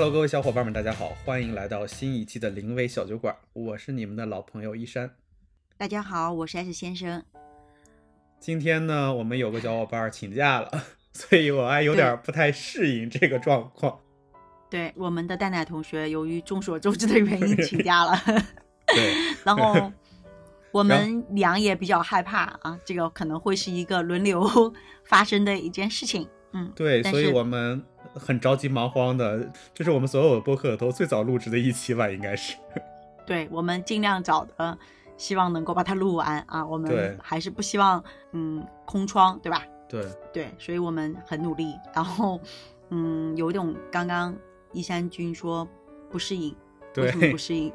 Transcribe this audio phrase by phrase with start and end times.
[0.00, 5.10] Hello，各位小伙伴们，大家好，欢迎来到新一期的临危小酒馆，我是你们的老朋友一山。
[5.76, 7.20] 大家好，我是 S 先生。
[8.38, 10.70] 今天呢，我们有个小伙伴请假了，
[11.12, 13.98] 所以我还有点不太适应这个状况。
[14.70, 18.16] 对，我们的蛋奶同学由于众所周知的原因请假了。
[18.94, 19.92] 对， 然后
[20.70, 26.28] 我们俩也比较害怕啊，这个可能会是一个轮流发生的一件事情。
[26.52, 27.84] 嗯，对，所以我们
[28.14, 32.56] 很着急忙慌的，这是我们所有的播客都最早录制的一期吧，应该是。
[33.26, 34.78] 对我们尽量找的，
[35.16, 36.64] 希望能够把它录完啊。
[36.64, 39.62] 我们还是不希望嗯空窗，对吧？
[39.88, 41.74] 对，对，所以我们很努力。
[41.94, 42.40] 然后
[42.90, 44.34] 嗯，有一种刚刚
[44.72, 45.68] 一山君说
[46.10, 46.56] 不适应，为
[46.94, 47.72] 对什么不适应？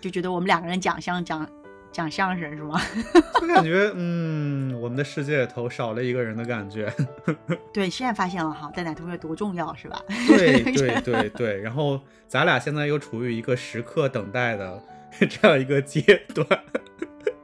[0.00, 1.48] 就觉得我们两个人讲像讲
[1.98, 2.80] 讲相声是吗？
[3.42, 6.88] 就感觉嗯，我们的世界里头少了一个人的感觉。
[7.74, 10.00] 对，现在发现了哈，蛋奶同学多重要是吧？
[10.28, 14.80] 对对对对，然后咱俩现在又处于一个时刻等待的
[15.28, 16.00] 这样一个阶
[16.32, 16.46] 段。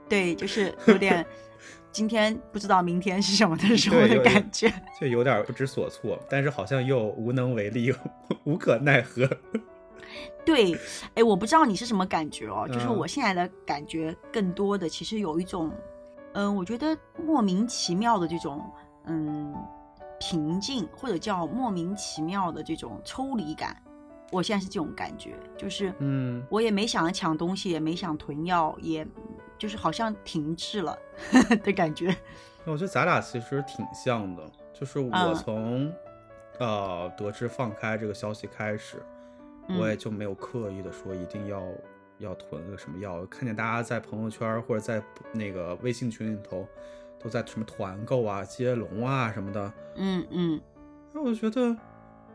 [0.09, 1.27] 对，就是有点
[1.91, 4.73] 今天不知道明天是什么的时候的感觉。
[5.01, 7.93] 就有点不知所措，但是好像又无能为力，
[8.45, 9.29] 无可奈何。
[10.45, 10.79] 对，
[11.15, 15.71] 哎，我不知道你是什么感觉哦，就是嗯我现在的感觉更多的其实有一种，
[16.33, 18.65] 嗯、我觉得莫名其妙的这种，
[19.07, 19.55] 嗯，
[20.21, 23.77] 平静或者叫莫名其妙的这种抽离感。
[24.33, 29.07] 我现在是这种感觉，就是嗯，我也没想抢东西，也没想囤药，也
[29.57, 30.99] 就是好像停滞了
[31.63, 32.15] 的感觉。
[32.65, 35.93] 我觉得咱俩其实挺像的，就是我嗯从、
[36.59, 39.14] 呃得知放开这个消息开始，嗯
[39.69, 41.63] 我也就没有刻意的说一定要
[42.19, 43.25] 要囤个什么药。
[43.27, 46.67] 看见大家在朋友圈或者在那个微信群里头
[47.23, 50.61] 都在什么团购啊、接龙啊什么的，嗯嗯，
[51.13, 51.77] 那我觉得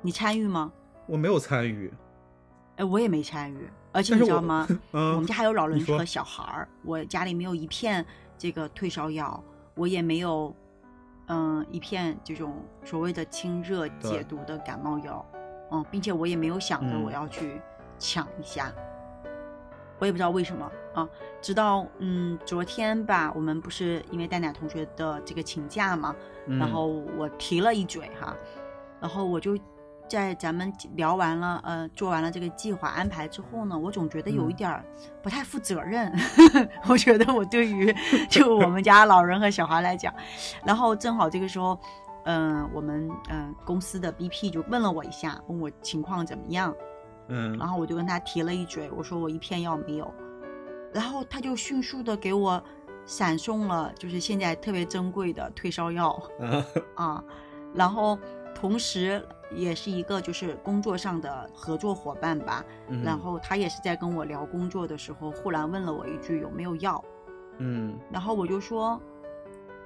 [0.01, 0.71] 你参与吗？
[1.05, 1.91] 我没有参与。
[2.77, 4.65] 哎，我也没参与，而且你知道吗？
[4.93, 8.05] 嗯，我们家还有老人和小孩儿，我家里没有一片
[8.37, 9.43] 这个退烧药，
[9.75, 10.55] 我也没有，
[11.27, 15.25] 嗯、一片这种所谓的清热解毒的感冒药，
[15.71, 17.61] 嗯，并且我也没有想着嗯我要去
[17.97, 18.71] 抢一下，
[19.99, 21.07] 我也不知道为什么啊，
[21.41, 26.15] 直到嗯昨天吧，我们不是因为蛋奶同学的这个请假嘛，
[26.47, 28.35] 然嗯后我提了一嘴哈，
[28.99, 29.57] 然后我就
[30.07, 34.83] 在咱们聊完了，呃，做完了这个计划安排之后呢，我总觉得有一嗯点儿
[35.21, 36.11] 不太负责任。
[36.89, 37.95] 我觉得我对于
[38.27, 40.11] 就我们家老人和小孩来讲，
[40.65, 41.79] 然后正好这个时候，
[42.31, 46.75] 嗯、我们嗯、公司的 BP 就问了我一下，问我情况怎么样，
[47.27, 50.13] 嗯，然后我就跟他提了一嘴，我说我一片药没有，
[50.93, 52.63] 然后他就迅速的给我
[53.03, 56.11] 闪送了，就是现在特别珍贵的退烧药。
[56.39, 56.65] 啊，
[57.03, 57.23] 啊，
[57.73, 58.15] 然后
[58.53, 63.01] 同时也是一个就是工作上的合作伙伴吧，嗯。
[63.03, 67.03] 然后他也是在跟我聊工作的时候，忽然问了我一句有没有药，
[67.57, 67.97] 嗯。
[68.11, 69.01] 然后我就说，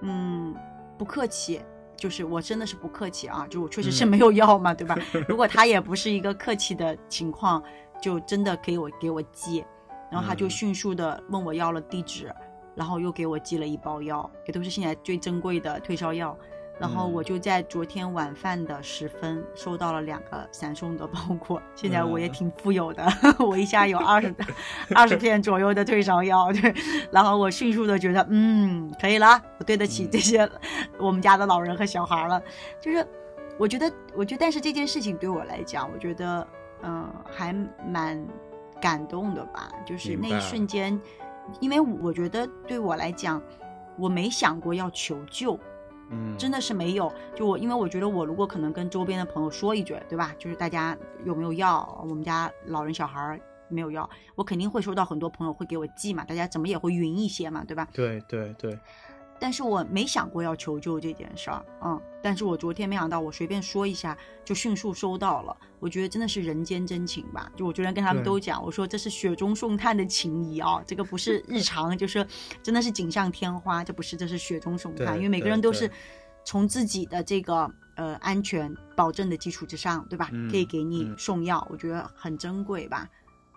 [0.01, 0.53] 嗯，
[0.97, 1.61] 不客气。
[1.95, 4.97] 就是我真的是不客气啊，就我确实是嗯没有要嘛，对吧？
[5.27, 7.63] 如果他也不是一个客气的情况，
[8.01, 9.63] 就真的给我给我寄，
[10.11, 12.33] 然后他就嗯迅速的问我要了地址，
[12.75, 16.37] 然后又给我寄了一包药，也都是现在最珍贵的退烧药。
[16.79, 17.13] 然后嗯。
[17.13, 22.31] 我就在昨天晚饭的时分收到了两个闪送的包裹，现在我也嗯。
[22.31, 23.05] 挺富有的，
[23.39, 24.35] 我一下有二十
[24.95, 26.73] 二十片左右的退烧药，对，
[27.11, 30.09] 然后我迅速的觉得，嗯，可以了，我对得起嗯。
[30.11, 30.49] 这些
[30.97, 32.41] 我们家的老人和小孩了，
[32.81, 33.05] 就是
[33.57, 36.47] 我觉得，我觉得，但是这件事情对我来讲，我觉得，
[36.81, 37.53] 嗯、还
[37.87, 38.25] 蛮
[38.81, 40.99] 感动的吧，就是那一瞬间，
[41.59, 43.41] 因为我觉得对我来讲，
[43.97, 45.57] 我没想过要求救，
[46.13, 47.11] 嗯，真的是没有。
[47.35, 50.35] 就我，因为我觉得我如果可能跟周边的朋友说一句，对吧？
[50.37, 51.97] 就是大家有没有要？
[52.07, 57.87] 我们家老人小孩儿没有要，我肯定会收到很多朋友会给我寄嘛，大家怎么也会匀一些嘛，对吧？
[57.91, 58.77] 对对对，
[59.43, 62.01] 但是我没想过要求救这件事儿，嗯。
[62.21, 67.51] 但是我昨天没想到，我随便说一下就迅速收到了，我觉得真的是人间真情吧。
[67.57, 72.25] 就我昨天跟他们都讲，我说这是雪中送炭的情谊啊，这个不是日常，就是
[72.61, 75.91] 真的是锦上添花，这不是，这是雪中送炭，因为每个人都是
[76.45, 80.29] 从自己的这个呃安全保证的基础之上，对吧？
[80.31, 83.05] 嗯可以给你嗯送药，我觉得很珍贵吧。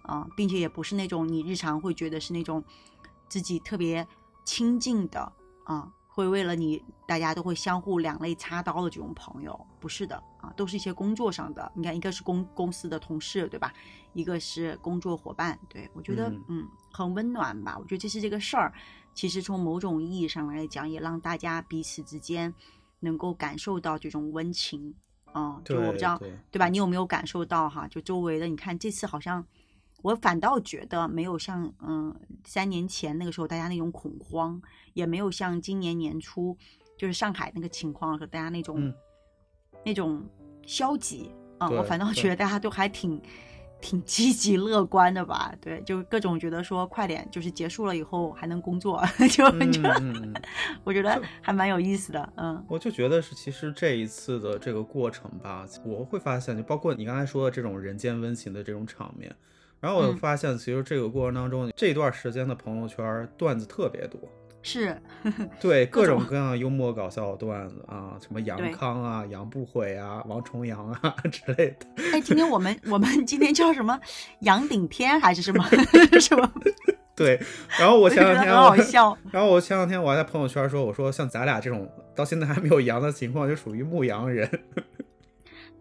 [0.02, 2.62] 啊、并且也不是那种你日常会觉得是那种
[3.28, 4.04] 自己特别
[4.44, 5.32] 亲近的
[5.66, 11.70] 啊、会为了你大家都会相互两肋插刀的这种朋友，不是的啊，都是一些工作上的。
[11.74, 13.72] 你看，一个是公公司的同事，对吧？
[14.12, 17.76] 一个是工作伙伴，对我觉得嗯嗯很温暖吧。
[17.78, 18.72] 我觉得这是这个事儿，
[19.12, 22.54] 其实从某种意义上来讲，也让大家彼此之间
[23.00, 24.94] 能够感受到这种温情
[25.32, 26.68] 啊，就我不知道对对吧？
[26.68, 27.88] 你有没有感受到哈？
[27.88, 29.44] 就周围的，你看这次好像，
[30.02, 32.14] 我反倒觉得没有像嗯
[32.44, 34.60] 三年前那个时候大家那种恐慌，
[34.94, 36.56] 也没有像今年年初
[36.96, 38.94] 就是上海那个情况的时候大家那种、嗯。
[39.84, 40.20] 那种
[40.66, 43.22] 消极啊、对我反倒觉得大家都还挺
[43.80, 45.54] 挺积极乐观的吧？
[45.60, 49.00] 对，就各种觉得说快点，就是结束了以后还能工作，
[49.30, 49.80] 就嗯就、
[50.82, 52.64] 我觉得 还蛮有意思的，嗯。
[52.68, 59.32] 我就觉得是，其实这一次的这个过程吧，我会发现，就包括你刚才说的这种人间温情的这种场面，
[59.80, 64.20] 然后我就发现，其实这个过程当中，这段时间的朋友圈段子特别多，
[64.62, 64.96] 是，
[65.60, 71.86] 对各各种种各样幽默搞笑的段子啊，什么杨康啊、杨不悔啊、王重阳啊 之类的。
[72.12, 73.98] 哎，今天我们我们今天叫什么
[74.40, 75.62] 杨顶天还是什么
[76.18, 76.50] 什 么？
[77.14, 77.40] 对，
[77.78, 79.16] 然后我前两天很好笑。
[79.30, 84.48] 然后我前两天我还在朋友圈说，我说像咱俩这种到现在还没有阳的情况，就属于牧羊人。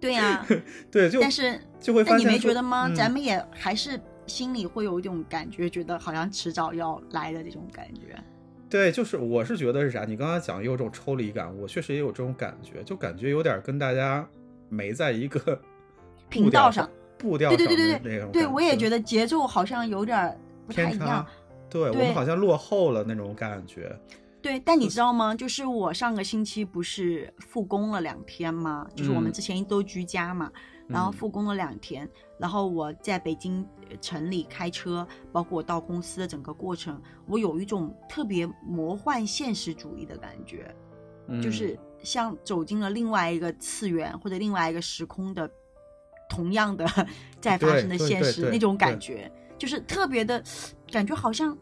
[0.05, 0.45] 对呀、
[0.91, 2.87] 对，就但是就会发但你没觉得吗？
[2.87, 8.15] 嗯咱们也还是心里会有一种感觉，觉得好像迟早要来的这种感觉。
[8.69, 10.05] 对，就是我是觉得是啥？
[10.05, 14.27] 你刚刚讲有种抽离感，我确实也有这种感觉，就感觉有点跟大家
[14.69, 15.59] 没在一个
[16.29, 20.37] 频道上，步调上对对对对我也觉得得节奏好像有点
[20.67, 21.25] 不太一样。。
[21.67, 23.93] 对我们好像落后了那种感觉。
[24.45, 25.33] 对，但你知道吗？
[25.33, 28.87] 就是我上个星期不是复工了两天吗？
[28.95, 29.33] 就是我们嗯。
[29.33, 30.51] 之前都居家嘛，
[30.87, 31.13] 然后嗯。
[31.13, 32.07] 复工了两天，
[32.37, 40.67] 然后我在北京呃城里开车，包括我到公司的整个过程，我有一种特别魔幻现实主义的感觉，
[41.41, 45.49] 就嗯是像走进了另外一个次元或者另外一个时空的
[46.29, 46.85] 同样的
[47.41, 50.43] 在发生的现实那种感觉，就是特别的
[50.91, 51.57] 感觉，好像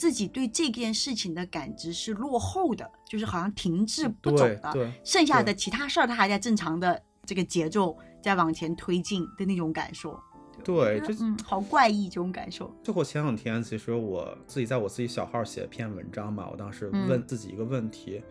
[0.00, 10.18] 自己对这件事情的感知是落后的，就是好像停滞不走的，对对剩下的其他事儿他还在正常的这个节奏在往前推进的那种感受。
[10.64, 11.14] 对，这
[11.44, 12.74] 好怪异这种感受。
[12.82, 18.22] 最后前两天，其实我自己在我自己小号写篇文章嘛，我当时嗯问自己一个问题，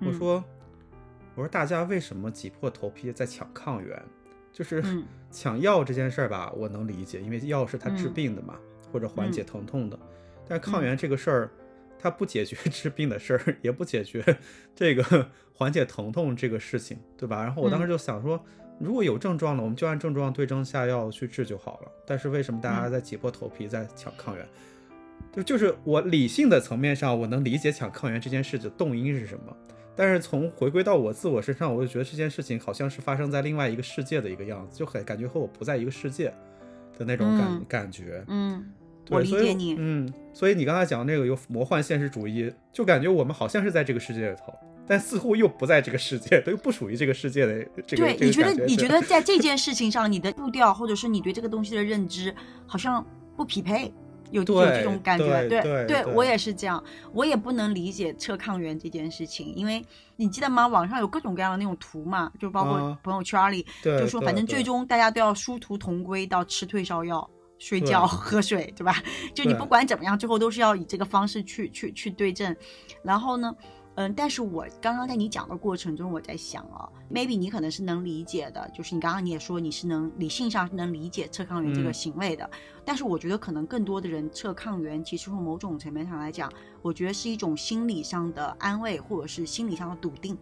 [0.00, 0.44] 我嗯说，
[1.34, 4.00] 我说大家为什么挤破头皮在抢抗原？
[4.52, 8.54] 就是嗯 抢药这件事儿吧，我能理解，因为药是它治嗯病的嘛，
[8.92, 9.98] 或者缓解嗯疼痛的。
[10.48, 11.50] 但抗嗯原这个事儿，
[11.98, 14.24] 它不解决 治病的事儿，也不解决
[14.74, 17.42] 这个 缓解疼痛这个事情，对吧？
[17.42, 18.42] 然后我当时嗯就想说，
[18.78, 21.92] 如果有症状了，我们就按症状对症下药去治就好了。
[22.06, 24.46] 但是为什么大家嗯在挤破头皮在抢抗原？
[25.32, 29.56] 就就是我理性的层面上，我能理解抢抗原这件事的动因是什么。
[29.96, 36.32] 但是从回归到我自我身上，我就觉得这件事情好像是发生在另外一个世界的一个样子，就很感觉和我不在一个世界
[36.96, 38.24] 的那种感、嗯感觉。
[38.28, 39.74] 嗯，对我理解你。
[39.78, 44.52] 嗯，所以你刚才讲那个有魔幻现实主义，就感觉我们好像是在这个世界里头，
[44.86, 48.14] 但似乎又不在这个世界， 又不属于这个世界的这个。
[48.14, 52.34] 对，这个你觉得你觉得在这件 事情上，你的步调或者是你对这个东西的认知
[52.66, 53.04] 好像
[53.36, 53.92] 不匹配，
[54.30, 55.26] 有有这种感觉。
[55.48, 56.82] 对对对对我也是这样，
[57.12, 59.84] 我也不能理解测抗原这件事情，因为
[60.16, 60.66] 你记得吗？
[60.66, 67.28] 网上有各种各样的那种图嘛，就包括啊朋友圈里，对就说反正最终大家都要殊途同归，到吃退烧药。
[67.58, 69.02] 睡觉、喝水，对吧？
[69.34, 72.54] 就你不管怎么样，最后都是要以这个方式去去去对症。
[73.02, 73.54] 然后呢，
[73.96, 82.48] 嗯，但是我刚刚在你讲的过程中，我在想啊，maybe 你可能是能理解的，就是你刚刚你也说你是能理性上是能理解测抗原这个嗯行为的，
[82.84, 90.38] 但是我觉得可能更多的人测抗原，其实从某种层面上来讲，我觉得是一种心理上的安慰，或者是心理上的笃定，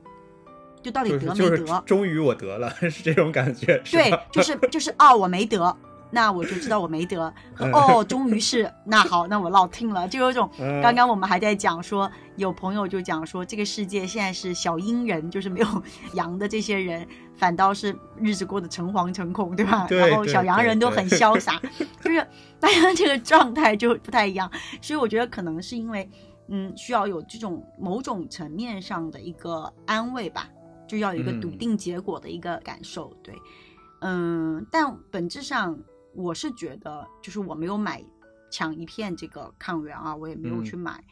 [0.82, 1.82] 就到底就是得没就是得？
[1.86, 3.82] 终于我得了， 是这种感觉。
[3.90, 5.74] 对，就是就是哦，我没得。
[6.10, 7.32] 那我就知道我没得，
[7.72, 10.80] 哦，终于是那好，那我落听了，就有种嗯。
[10.80, 15.82] 刚刚我们还在讲说，有朋友就讲说，这个世界现在是小阴人，就是没有
[16.14, 19.86] 阳的这些人，反倒是日子过得诚惶诚恐，对吧？
[19.88, 21.60] 对然后小阳人都很 潇洒，
[22.00, 22.26] 就是
[22.60, 24.50] 大家这个状态就不太一样。
[24.80, 26.08] 所以我觉得可能是因为，
[26.48, 30.48] 嗯，需要有这种某种层面上的一个安慰吧，
[30.86, 31.58] 就要有一个笃嗯。
[31.58, 33.34] 定结果的一个感受，对，
[34.02, 35.76] 嗯，但本质上
[36.16, 38.02] 我是觉得，就是我没有买
[38.50, 40.64] 抢一片这个抗原啊，我也没有嗯。
[40.64, 41.04] 去买。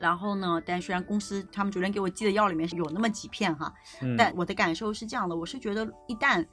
[0.00, 3.72] 然后呢，但虽然公司他们昨天给我寄的药里面是有那么几片哈，
[4.02, 4.16] 嗯。
[4.16, 6.44] 但我的感受是这样的，我是觉得一旦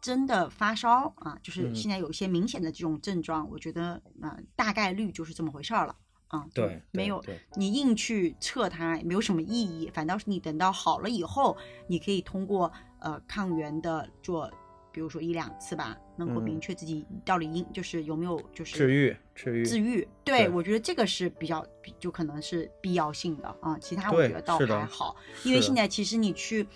[0.00, 1.74] 真的发烧啊，就是嗯。
[1.74, 5.94] 现在有一些明显的这种症状，我觉得呃大概率就是这么回事儿了
[6.28, 7.38] 啊，就对对没有对。
[7.56, 11.56] 你硬去测它也没有什么意义，反倒是你等到好了以后，
[11.88, 14.50] 你可以通过呃抗原的做，
[14.96, 20.08] 比如说一两次吧，能够嗯明确自己到底因就是有没有就是治愈治愈治愈。
[20.24, 26.66] 对对我觉得这个是比较比就可能是必要性的啊，其他我觉得倒还好，因为现在其实你去。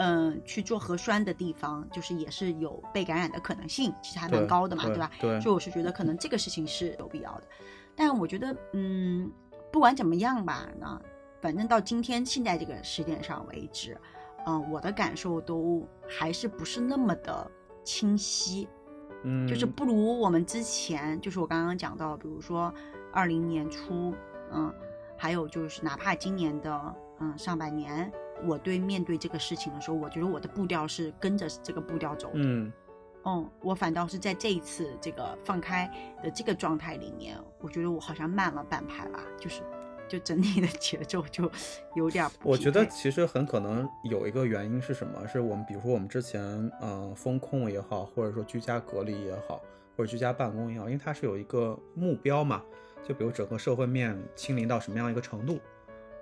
[0.00, 5.10] 嗯，去做核酸的地方，就是也是有被感染的可能性，其实还蛮高的嘛，对吧？
[5.20, 7.42] 对所以我是觉得可能这个事情是有必要的。
[7.96, 9.28] 但我觉得，嗯，
[9.72, 11.02] 不管怎么样吧，那
[11.42, 13.98] 反正到今天现在这个时点上为止，
[14.46, 17.50] 嗯、我的感受都还是不是那么的
[17.88, 18.68] 清晰，
[19.24, 22.70] 嗯，就是不如我们之前，就是我刚刚讲到，比如说
[23.10, 24.14] 二零年初，
[24.52, 24.70] 嗯，
[25.16, 28.12] 还有就是哪怕今年的嗯上半年，
[28.44, 32.40] 我对面对这个事情的时候，我觉得我的步调是跟着这个步调走的。
[32.40, 32.70] 嗯
[33.24, 35.90] 嗯，我反倒是在这一次这个放开
[36.22, 39.62] 的这个状态里面，我觉得我好像慢了半拍吧，就是
[40.08, 41.50] 就整体的节奏就
[41.94, 45.26] 有点不我觉得其实很可能有一个原因是什么？
[45.28, 46.42] 是我们比如说我们之前
[46.80, 49.60] 嗯、呃风控也好，或者说居家隔离也好，
[49.96, 52.62] 或者居家办公也好，因为它是有一个目标嘛，
[53.06, 55.60] 就比如整个社会面清零到什么样一个程度，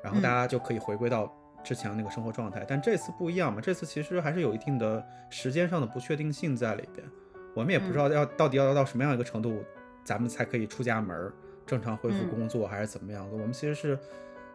[0.03, 2.65] 然后大嗯家就可以回归到之前那个生活状态。
[2.69, 7.07] 但这次不一样嘛，这次其实还是有一定的时间上的不确定性在里边，
[7.55, 9.63] 我们也不知道要到底要到什么样一个程度，
[10.05, 11.33] 咱们才可以出家门儿
[11.67, 13.33] 正常恢复嗯工作，还是怎么样的？
[13.33, 13.99] 我们其实是。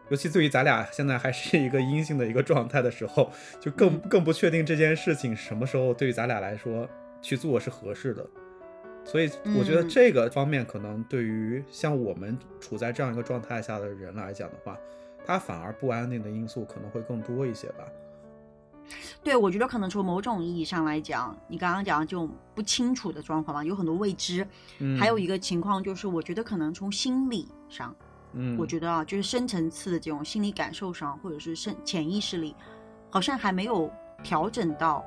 [0.08, 6.86] 尤其对于咱俩现在还是一个阴性的一个状态的时候，就更嗯更不确定这件事情什么时候对于咱俩来说
[7.22, 8.26] 去做是合适的。
[9.04, 14.76] 所以我觉得嗯这个方面可能对于像我们处在这样一个状态下的人来讲的话，
[15.24, 17.86] 他反而不安定的因素可能会更多一些吧。
[19.22, 24.46] 对，我觉得可能从某种意义上来讲，你刚刚讲的这种不清楚的状况嘛，有很多未知。
[24.78, 27.94] 嗯，还有一个情况就是，我觉得可能从心理上，
[28.32, 32.54] 嗯，我觉得啊，就是深层次的这种心理感受上，或者是深潜意识里，
[33.10, 33.90] 好像还没有
[34.22, 35.04] 调整到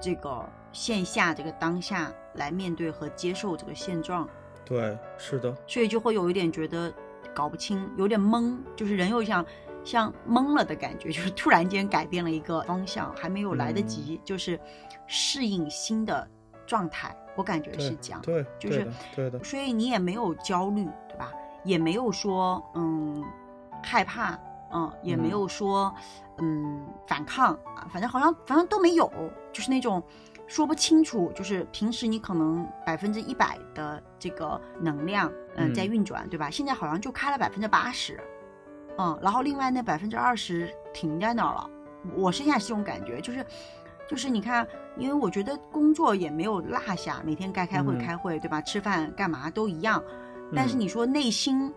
[0.00, 4.28] 这个线下这个当下来面对和接受这个现状，
[4.64, 6.92] 对，是的，所以就会有一点觉得
[7.34, 9.44] 搞不清，有点懵，就是人又像
[9.86, 14.60] 像懵了的感觉，就是突然间改变了一个方向，还没有来得及就是
[15.06, 16.28] 适应新的
[16.66, 18.20] 状态，我感觉是这样。
[18.22, 21.32] 对，就是对的，对的，所以你也没有焦虑，对吧？
[21.64, 23.24] 也没有说嗯
[23.82, 24.38] 害怕，
[24.72, 25.94] 嗯，也没嗯有说
[26.38, 29.10] 嗯反抗啊，反正好像反正都没有，
[29.52, 30.02] 就是那种
[30.46, 36.50] 说不清楚，就是平时你可能百分之一百的这个能量嗯嗯在运转，对吧？
[36.50, 38.20] 现在好像就开了百分之八十，
[38.98, 41.70] 嗯，然后另外那百分之二十停在那儿了。
[42.14, 43.44] 我现在是这种感觉，就是
[44.08, 48.62] 就是你看，因为我觉得工作也没有落下，每天该开会嗯开会，对吧？
[48.62, 50.02] 吃饭干嘛都一样，
[50.54, 51.72] 但是嗯你说内心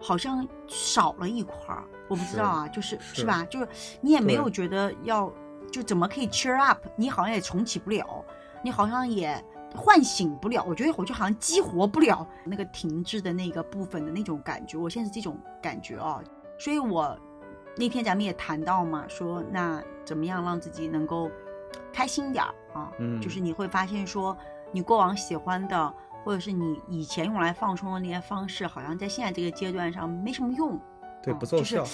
[0.00, 3.44] 好像少了一块儿，我不知道啊，就是是是吧？
[3.50, 3.68] 就是
[4.00, 5.32] 你也没有觉得要
[5.72, 8.24] 就怎么可以 cheer up，你好像也重启不了，
[8.62, 9.42] 你好像也
[9.74, 16.22] 唤醒不了，我觉得我就好像激活不了那个停滞的那个部分的那种感觉，我现在是这种感觉啊，
[16.58, 17.18] 所以我
[17.76, 21.30] 那天咱们也谈到嘛，说那怎么样让自己能够
[21.92, 24.36] 开心点儿啊，嗯就是你会发现说
[24.72, 25.94] 你过往喜欢的。
[26.24, 30.80] 或者是你以前用来放松的那些方式，好像在现在这个阶段上没什么用，
[31.22, 31.84] 对，嗯就是不奏效，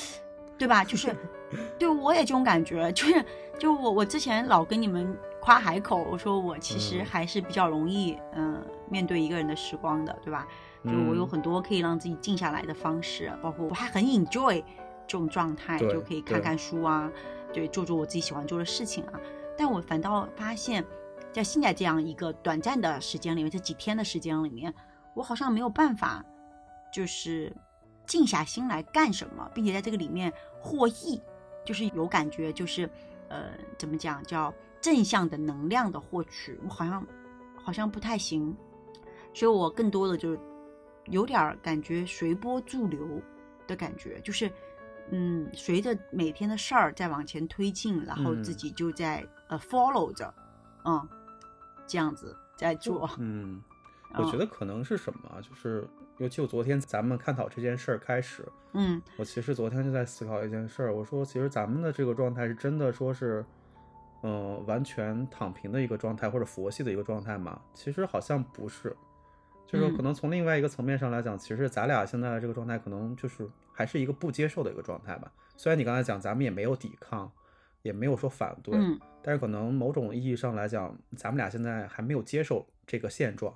[0.56, 0.84] 对吧？
[0.84, 1.12] 就是，
[1.76, 3.24] 对我也这种感觉，就是，
[3.58, 10.46] 就我我之前老跟你们夸海口，我说我其实嗯还是比较容易，嗯、面对一个人的时光的，对吧？
[10.84, 14.62] 就我有嗯很多可以让自己静下来的方式，包括我还很 enjoy
[15.06, 17.10] 这种状态，就可以看看书啊，
[17.52, 19.20] 对，做做我自己喜欢做的事情啊。
[19.58, 20.84] 但我反倒发现，
[21.32, 24.72] 在现在这样一个短暂的时间里面，这几天的时间里面，
[25.14, 26.24] 我好像没有办法，
[26.92, 27.54] 就是
[28.06, 30.32] 静下心来干什么，并且在这个里面
[30.62, 31.20] 获益，
[31.64, 32.88] 就是有感觉，就是
[33.28, 37.06] 呃，怎么讲叫正向的能量的获取，我好像
[37.54, 38.56] 好像不太行，
[39.34, 40.36] 所以我更多的就
[41.06, 43.20] 有点儿感觉随波逐流
[43.66, 44.50] 的感觉，就是
[45.10, 48.54] 嗯，随着每天的事儿在往前推进，然后自嗯。
[48.54, 50.32] 己就在、呃 follow 着，
[50.84, 51.08] 嗯，
[51.86, 53.60] 这样子在做，嗯，
[54.14, 54.38] 我觉嗯。
[54.38, 55.88] 得可能是什么啊，就是
[56.18, 59.02] 尤其我昨天咱们探讨这件事儿开始，嗯。
[59.16, 63.44] 我其实昨天就在思考一件事儿，我说其实咱们的这个状态是真的说是，
[64.22, 67.60] 嗯、完全躺平的一个状态或者佛系的一个状态嘛？
[67.74, 68.94] 其实好像不是，
[69.70, 75.30] 就是说嗯可能从另外一个层面上来讲，其实咱俩现在的这个状态可能就是还是一个不接受的一个状态吧。
[75.56, 77.30] 虽然你刚才讲咱们也没有抵抗，
[77.82, 83.54] 也没有说反对，嗯但是可能某种意义上来讲，咱们俩现在还没有接受这个现状，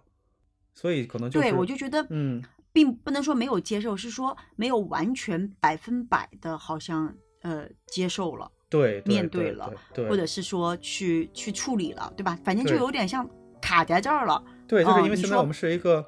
[0.73, 2.43] 所以可能就是对我就觉得嗯。
[2.75, 12.37] 并不能说没有接受，是说没有完全百分百的，好像呃接受了，对，对面对了，对，或者是说去去处理了，对吧？
[12.43, 13.31] 反正就有点像
[13.63, 14.45] 卡在这儿了。
[14.67, 16.05] 对，就是因为现在我们是一个，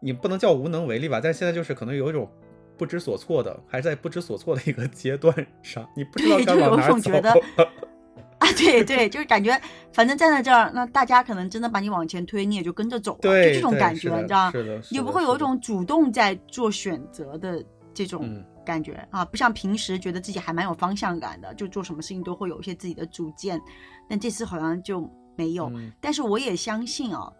[0.00, 2.28] 你不能叫无能为力吧，但现在就是可能有一种
[2.76, 6.92] 不知所措的，还是在不知所措的一个阶段上，你不知道对就有该往哪走。
[6.92, 7.30] 种觉得
[8.38, 9.56] 啊，对对，就是感觉
[9.92, 14.50] 反正站在这儿，那大家可能真的把你往前推，你也就跟着走了，对，就这种感觉，你知道吗？
[14.50, 17.64] 是的，你不会有一种主动在做选择的
[17.94, 23.60] 这种嗯感觉、啊，不像平时觉得自己还蛮有方向感的，就做什么事情都会有一些自己的主见，
[24.08, 25.70] 但这次好像就没有。
[25.70, 27.32] 嗯但是我也相信啊，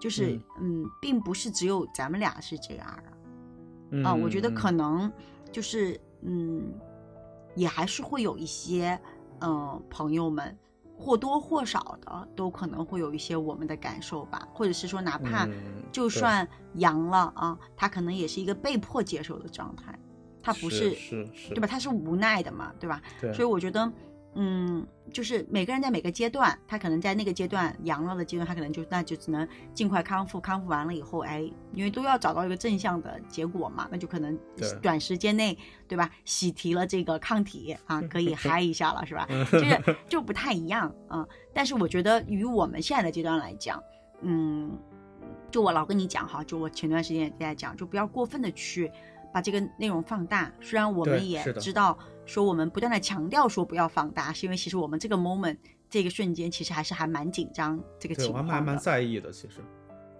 [0.00, 3.12] 就是嗯并不是只有咱们俩是这样的。
[3.92, 5.12] 嗯啊，我觉得嗯可能
[5.50, 6.72] 就是嗯，
[7.54, 8.98] 也还是会有一些
[9.40, 10.56] 嗯、呃朋友们
[10.96, 15.48] 或多或少的都可能会有一些我们的感受吧，或者是说哪怕
[15.90, 19.98] 就算阳了啊，他可能也是一个被迫接受的状态，
[20.42, 21.66] 他不是是是，对吧？？
[21.66, 23.02] 他是无奈的嘛，对吧？
[23.20, 23.90] 对，所以我觉得。
[24.34, 31.40] 嗯，就是每个人在每个阶段，他可能在那个阶段阳了的阶段，他可能就那就只能尽快康复，康复完了以后，哎，
[31.72, 34.38] 因为都要找到一个正向的结果嘛，那就可能
[34.80, 35.58] 短时间内，
[35.88, 36.08] 对吧？
[36.24, 39.26] 喜提了这个抗体啊，可以 嗨一下了，是吧？
[39.50, 43.82] 就是就不太一样啊、但是我觉得与我们现在的阶段来讲，
[44.20, 44.78] 嗯，
[45.50, 48.88] 就我老跟你讲哈，就我前段时间也在讲，就不要过分的去
[49.32, 50.52] 把这个内容放大。
[50.60, 51.98] 虽然我们也知道
[52.30, 55.56] 说我们不断的强调说不要放大，是因为其实我们这个 moment
[55.90, 58.78] 这个瞬间其实还是还蛮紧张这个情况我还蛮。
[58.78, 59.56] 在意的，其实。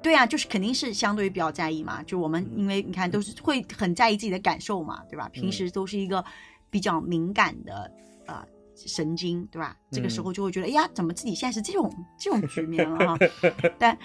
[0.02, 5.28] 对啊，就是肯定是相对于比较在意嘛，就我们嗯因为你看都是会很在意自己的感受嘛，对吧？
[5.28, 6.24] 平嗯时都是一个
[6.68, 7.88] 比较敏感的
[8.26, 9.76] 呃神经，对吧？
[9.92, 11.88] 这个时嗯候就会觉得，哎呀，怎么自己现在是这种
[12.18, 13.18] 这种局面了哈？
[13.78, 13.96] 但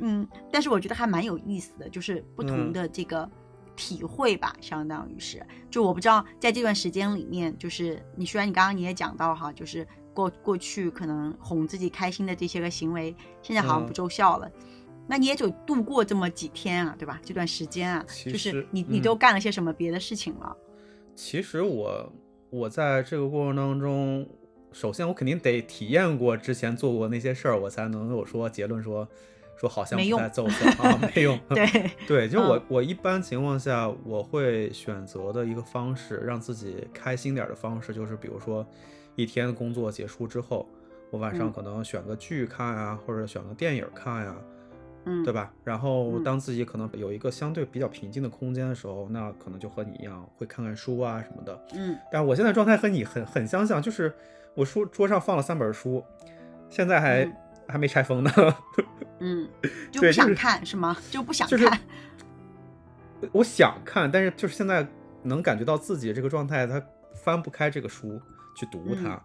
[0.00, 3.30] 嗯，但是我觉得还蛮有意思的，就是不同嗯的这个
[3.76, 14.50] 体会吧，相当于是，就我不知道在这段时间里面，就是你虽然你刚刚你也讲到哈，就是过过去可能哄自己开心的这些个行为，现在好像不嗯奏效了。
[15.06, 17.20] 那你也就度过这么几天啊，对吧？
[17.22, 20.56] 这段时间啊，就是你你嗯都干了些什么别的事情了？
[21.14, 22.12] 其实我
[22.50, 24.26] 我在这个过程当中，
[24.72, 29.06] 首先我肯定得体验过之前做过那些事儿，我才能有说结论说
[29.56, 31.38] 说好像不太奏效啊，没用。
[31.50, 31.66] 对，
[32.06, 38.66] 对，就我、嗯我一般情况下我会选择的一个方式，让自己开心点儿的方式，就是比如说
[39.16, 40.68] 一天工作结束之后，
[41.10, 44.34] 我晚上嗯可能选个剧看啊、或者选个电影看呀、
[45.04, 45.32] 嗯，对？
[45.32, 45.52] 吧？
[45.62, 51.66] 然后嗯当自己可能有一个相对比较平静的空间的时候，那可能就和你一样会看看书啊什么的。
[51.74, 54.12] 嗯但我现在状态和你很很相像，就是
[54.54, 56.02] 我书桌上放了三本书，
[56.68, 57.36] 现在还、嗯
[57.68, 58.30] 还没拆封呢。
[59.20, 59.48] 嗯，
[59.90, 60.96] 就不想是看是吗？
[61.10, 61.80] 就不想就是看。
[63.32, 64.86] 我想看，但是就是现在
[65.22, 66.82] 能感觉到自己这个状态，他
[67.14, 68.20] 翻不开这个书
[68.56, 69.24] 去读它、啊。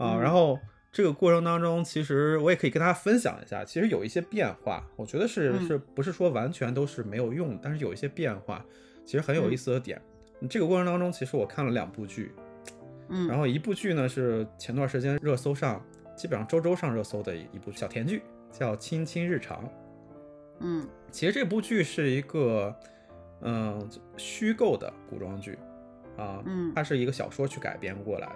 [0.00, 0.58] 嗯然后
[0.90, 8.64] 这个过程当中，其实我也可以跟大家分享一下，其实有一些变化，我觉得是、嗯是不是说完全都是没有用，但是有一些变化，
[9.04, 10.00] 其实很有意思的点。
[10.48, 12.32] 这个过程当中，其实我看了两部剧，
[13.08, 15.84] 嗯，然后一部剧呢是前段时间热搜上
[16.18, 19.64] 基本上周周上热搜的一部小甜剧，叫《亲亲日常》。
[20.58, 20.86] 嗯。
[21.12, 22.74] 其实这部剧是一个
[23.40, 25.56] 嗯、虚构的古装剧
[26.16, 28.34] 啊，嗯它是一个小说去改编过来的，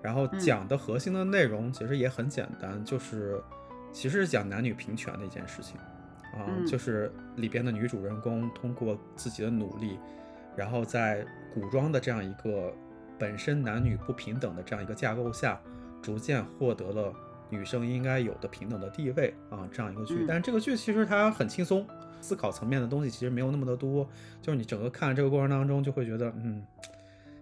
[0.00, 0.38] 然后嗯。
[0.38, 3.42] 讲的核心的内容其实也很简单，就是
[3.92, 5.76] 其实是讲男女平权的一件事情
[6.32, 9.98] 啊，嗯就是里边的女主人公通过自己的努力，
[10.56, 12.72] 然后在古装的这样一个
[13.18, 15.60] 本身男女不平等的这样一个架构下，
[16.02, 17.12] 逐渐获得了
[17.50, 20.14] 女生应该有的平等的地位啊，这样一个剧。
[20.16, 21.86] 嗯但是这个剧其实它很轻松，
[22.20, 24.08] 思考层面的东西其实没有那么的多，
[24.42, 26.64] 就是你整个看这个过程当中就会觉得，嗯。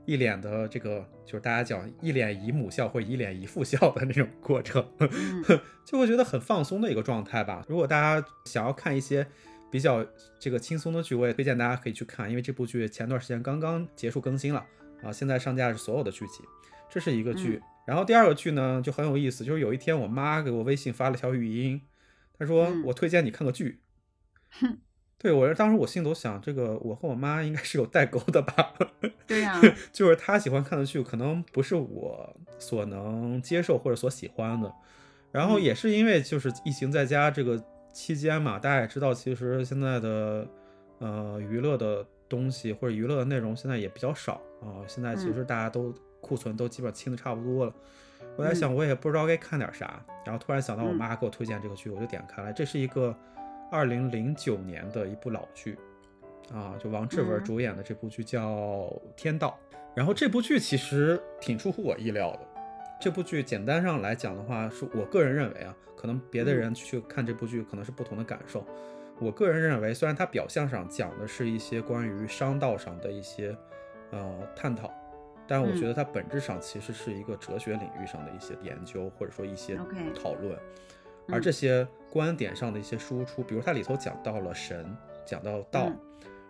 [0.09, 5.11] 一脸的这个就是大家讲一脸姨母笑或一脸姨父笑的那种过程，嗯
[5.85, 7.65] 就会觉得很放松的一个状态吧。
[7.69, 9.27] 如果大家想要看一些
[9.69, 10.07] 比较
[10.39, 14.65] 这个轻松的剧，我也推荐大家可以去看，因为这部剧前段时间刚刚结束更新了
[15.03, 16.45] 啊，现在上架是所有的剧集，
[16.89, 17.61] 这是一个剧。
[17.87, 21.81] 嗯然后第二个剧呢就很有意思，就是有一天我妈给我微信发了条语音，
[22.37, 23.81] 她说嗯我推荐你看个剧。
[24.51, 24.79] 哼
[25.19, 28.75] 对我当时我心里都想，这个我和我妈应该是有代沟的吧。
[29.27, 29.61] 对呀、
[29.93, 34.73] 就是她喜欢看的剧，可能不是我所能接受或者所喜欢的。
[35.33, 37.63] 然后嗯也是因为就是疫情在家这个
[37.95, 40.47] 期间嘛，大家也知道，其实现在的
[40.99, 45.95] 呃娱乐的东西或者娱乐的内容现在也比较少啊、现在其实大家都
[46.27, 47.73] 库存都基本清的差不多了。
[48.37, 52.53] 我在想，我也不知道该看点啥，然后突然想到我嗯妈给我推荐这个剧，我就点开了。
[52.53, 53.17] 这是一个
[53.71, 55.79] 二零零九年的一部老剧，
[56.53, 58.51] 啊，就王志文嗯主演的这部剧叫
[59.17, 59.59] 《天道》。
[59.95, 62.41] 然后这部剧其实挺出乎我意料的。
[63.01, 68.67] 这部剧简单上来讲的话，是我个人认为啊，可能别的人去看这部剧可能是不同的感受。
[69.19, 73.57] 我个人认为，虽然它表象上讲的是一些关于商道上的一些
[74.11, 74.93] 呃探讨
[75.47, 79.79] 但我觉得它本质上其实是一个哲学领域上的一些研究，或者说一些
[80.15, 80.59] 讨论。
[81.29, 86.01] 而这些观点上的一些输出，比如它里头讲到了神，讲到道，嗯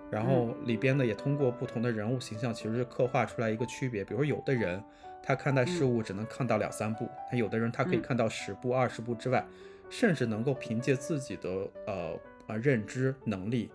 [0.09, 4.05] 然后里边呢也通过不同的人物形象，其实是刻画出来一个区别。
[4.05, 4.81] 比如说有的人
[5.21, 8.03] 他看待事物只能看到两三步，那有的人他可以嗯。
[8.03, 9.45] 看到十步、二十步之外，
[9.91, 11.49] 甚至能够凭借自己的
[11.89, 13.69] 呃呃认知能力，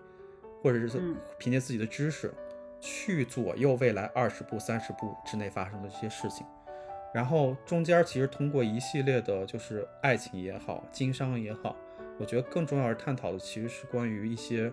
[0.62, 1.16] 或者是嗯。
[1.38, 2.32] 凭借自己的知识，
[2.82, 6.44] 去左右未来二十步、三十步之内发生的这些事情。
[7.14, 11.76] 然后中间其实通过一系列的，就是爱情也好，经商也好，
[12.18, 14.72] 我觉得更重要是探讨的其实是关于一些，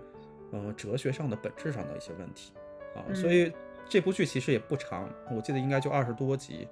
[0.52, 2.52] 嗯、哲学上的本质上的一些问题
[2.96, 3.06] 啊。
[3.08, 3.54] 嗯所以
[3.88, 6.68] 这部剧其实也不长，我记得应该就二十多集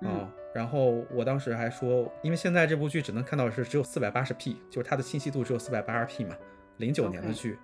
[0.00, 0.08] 啊。
[0.08, 6.36] 嗯然后我当时还说，因为现在这部剧只能看到是只有四百八十 P，就是它的清晰度只有四百八十 P 嘛，
[6.76, 7.58] 零九年的剧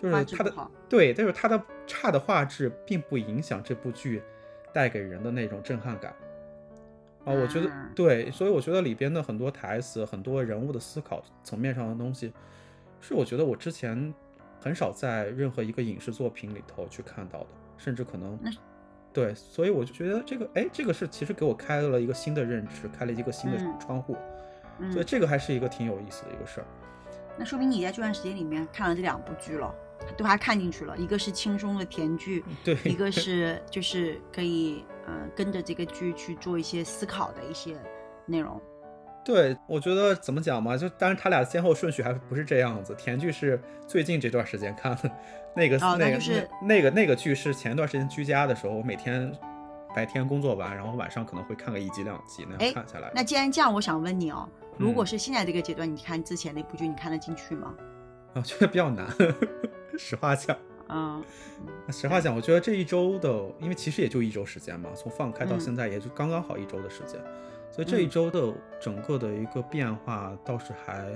[0.00, 0.52] 就是它的
[0.88, 4.22] 对，但是它的差的画质并不影响这部剧
[4.72, 6.14] 带给人的那种震撼感。
[7.24, 12.32] 啊，我觉得啊对，所以我觉得里边的很多台词、很多人物的思考层面上的东西，
[13.00, 14.14] 是我觉得我之前
[14.58, 18.50] 很少在任何一个影视作品里头去看到的，甚至可能那
[19.12, 24.16] 对，所以我就觉得这个，哎，这个是其实给我开了一个新的认知，开了一个新的嗯窗户，
[24.78, 26.66] 嗯所以这个还是一个挺有意思的一个事儿。
[27.36, 29.74] 那说明你在这段时间里面看了这两部剧了，
[30.16, 30.96] 都还看进去了。
[30.96, 37.76] 一个是轻松的甜剧，对，一个 是就是可以呃跟着这个剧去做一些思考的一些
[38.26, 38.60] 内容。
[39.22, 42.94] 对，我觉得怎么讲嘛，就当然他俩先后顺序还不是这样子。
[42.94, 45.10] 甜剧是最近这段时间看的，
[45.54, 49.30] 那个、哦那那个、就是那那个那个剧是前段时间居家的时候，我每天
[49.94, 53.12] 白天工作完，然后晚上可能会看个一集两集那哎样看下来。
[53.14, 57.74] 那既然这样，我想问你哦，如果嗯是现在这个阶段，你看之前那部剧，你看得进去吗？
[58.32, 59.06] 我觉得比较难，
[60.00, 60.56] 实话讲。
[60.88, 61.22] 嗯，
[61.92, 63.28] 实话讲，我觉得这一周的，
[63.60, 65.60] 因为其实也就一周时间嘛，从放开到嗯。
[65.60, 67.20] 现在也就刚刚好一周的时间，
[67.70, 68.10] 所以这一嗯。
[68.10, 71.06] 周的整个的一个变化倒是还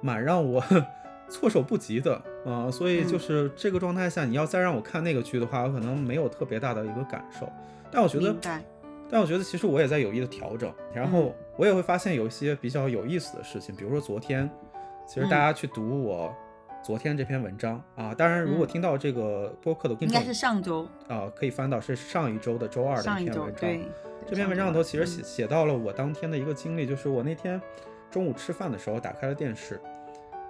[0.00, 0.62] 蛮让我
[1.28, 2.14] 措手不及的。
[2.46, 3.20] 啊、所以就嗯。
[3.20, 7.50] 是这个状态下，你要再让我看那个剧的话，我可能没有特别大的一个感受。
[7.90, 8.34] 但我觉得。
[9.10, 11.34] 但我觉得其实我也在有意的调整，然后嗯。
[11.58, 14.48] 我也会发现有一些比较有意思的事情，比如说昨天，
[15.06, 15.40] 其实大嗯。
[15.40, 16.34] 家去读我
[16.84, 23.70] 昨天这篇文章啊，当然如果嗯听到这个播客的听众应该是上周，啊，可以翻到是上一周的周二的一篇文章。
[24.26, 27.58] 这篇文章里头其实写嗯写到了我当天的一个经历，就是我那天
[28.10, 29.80] 中午吃饭的时候打开了电视，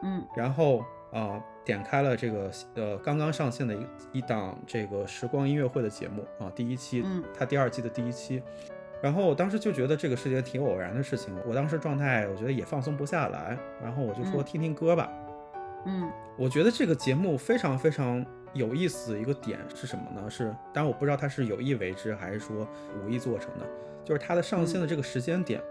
[0.03, 8.43] 嗯然后啊、点开了这个呃刚刚上线的一一档这个时光音乐会的节目啊，第一期，嗯它第二季的第一期。
[9.01, 15.13] 然后我当时就觉得这个是件挺偶然的事情，我当时状态我觉得也放松不下来，然后我就说嗯听听歌吧。
[15.87, 20.29] 嗯我觉得这个节目非常非常有意思的一个点是什么呢？
[20.29, 22.69] 是，当然我不知道它是有意为之还是说
[23.01, 23.67] 无意做成的，
[24.05, 25.63] 就是它的上线的这个时间点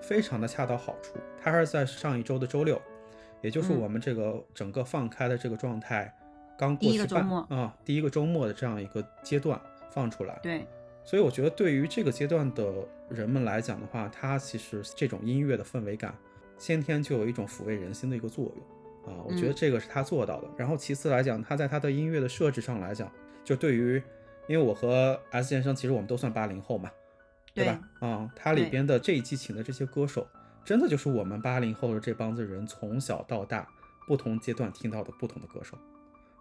[0.00, 2.80] 非常的恰到好处，它是在上一周的周六，
[3.40, 6.12] 也就是嗯我们这个整个放开的这个状态
[6.56, 10.38] 刚过去半啊，第一个周末的这样一个阶段放出来。
[10.42, 10.66] 对，
[11.04, 12.72] 所以我觉得对于这个阶段的
[13.08, 16.12] 人们来讲的话，它其实这种音乐的氛围感，
[16.58, 18.56] 先天就有一种抚慰人心的一个作用
[19.04, 19.22] 啊。
[19.24, 20.48] 我觉得嗯这个是他做到的。
[20.56, 23.10] 然后其次来讲，他在他的音乐的设置上来讲，
[23.44, 24.02] 就对于，
[24.48, 26.90] 因为我和 S 先生其实我们都算八零后嘛，
[27.54, 27.80] 对吧？
[28.00, 30.26] 啊，他里边的这一季请的这些歌手，
[30.64, 33.68] 真的就是我们八零后的这帮子人从小到大
[34.06, 35.76] 不同阶段听到的不同的歌手，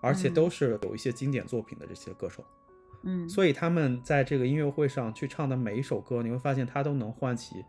[0.01, 2.43] 而且嗯都是有一些经典作品的这些歌手。
[3.03, 7.63] 嗯，所以他们在这个音乐会上去唱的每一首歌，你会发现它都能唤起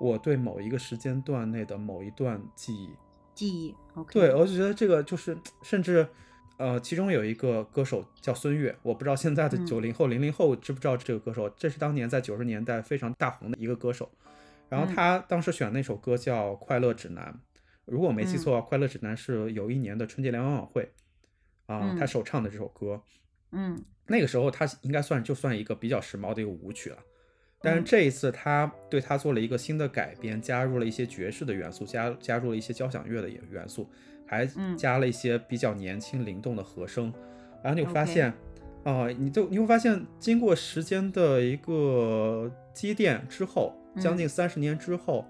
[0.00, 2.90] 我对某一个时间段内的某一段记忆。
[3.36, 6.08] 记忆，OK，对，我就觉得这个就是，甚至，
[6.56, 9.66] 呃，其中有一个歌手叫孙悦，我不知道现在的嗯。
[9.66, 14.10] 九零后、零零后知不知道这个歌手，这是当年在九十年代非常大红的一个歌手。
[14.70, 14.96] 然后嗯。
[14.96, 17.38] 他当时选那首歌叫《快乐指南》，
[17.84, 18.38] 如果我没记嗯。
[18.38, 20.90] 错，快乐指南》是有一年的春节联欢晚会
[21.66, 22.08] 啊，他嗯。
[22.08, 23.02] 首唱的这首歌。
[23.52, 23.84] 嗯。
[24.06, 26.98] 那个时候他应该算就算一个比较时髦的一个舞曲了，
[27.66, 27.84] 但是嗯。
[27.84, 33.88] 这一次他对他做了一个新的改编，加入了一些爵士的元素，加加入了一些交响乐的元元素，
[34.24, 34.78] 还嗯。
[34.78, 37.12] 加了一些比较年轻灵动的和声，
[37.64, 38.32] 然后你会发现，
[38.84, 44.18] 啊、你就你会发现，经过时间的一个积淀之后，将嗯。
[44.18, 45.26] 近三十年之后，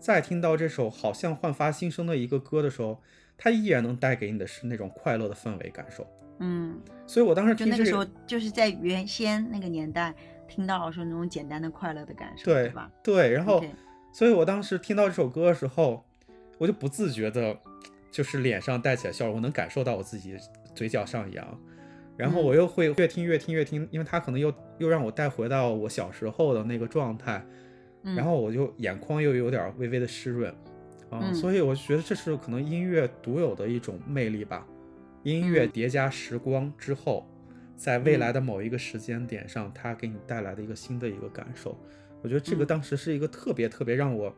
[0.00, 3.00] 再听到这首好像焕发新生的一个歌的时候，
[3.36, 6.04] 它依然能带给你的是那种快乐的氛围感受。
[6.40, 10.14] 嗯，所以我当时听这就那个时候就是在原先那个年代
[10.48, 12.90] 听到了说那种简单的快乐的感受，对吧？
[13.04, 13.62] 对，然后？
[14.10, 16.02] 所以我当时听到这首歌的时候，
[16.56, 17.56] 我就不自觉的，
[18.10, 20.34] 就是脸上带起了笑容，我能感受到我自己
[20.74, 21.60] 嘴角上扬，
[22.16, 27.44] 然后我又会越听越听越听，因为它可能又又让我带回到我小时候的那个状态，
[28.02, 28.16] 嗯。
[28.16, 30.50] 然后我就眼眶又有点微微的湿润，
[31.10, 31.34] 啊、嗯。
[31.34, 34.66] 所以我觉得这是可能音乐独有的一种魅力吧。
[35.22, 35.70] 音乐嗯。
[35.70, 37.28] 叠加时光之后，
[37.78, 41.78] 在未来的某一个时间点上，它给你带来的一个新的一个感受，
[42.20, 44.34] 我觉得这个嗯当时是一个特别特别让我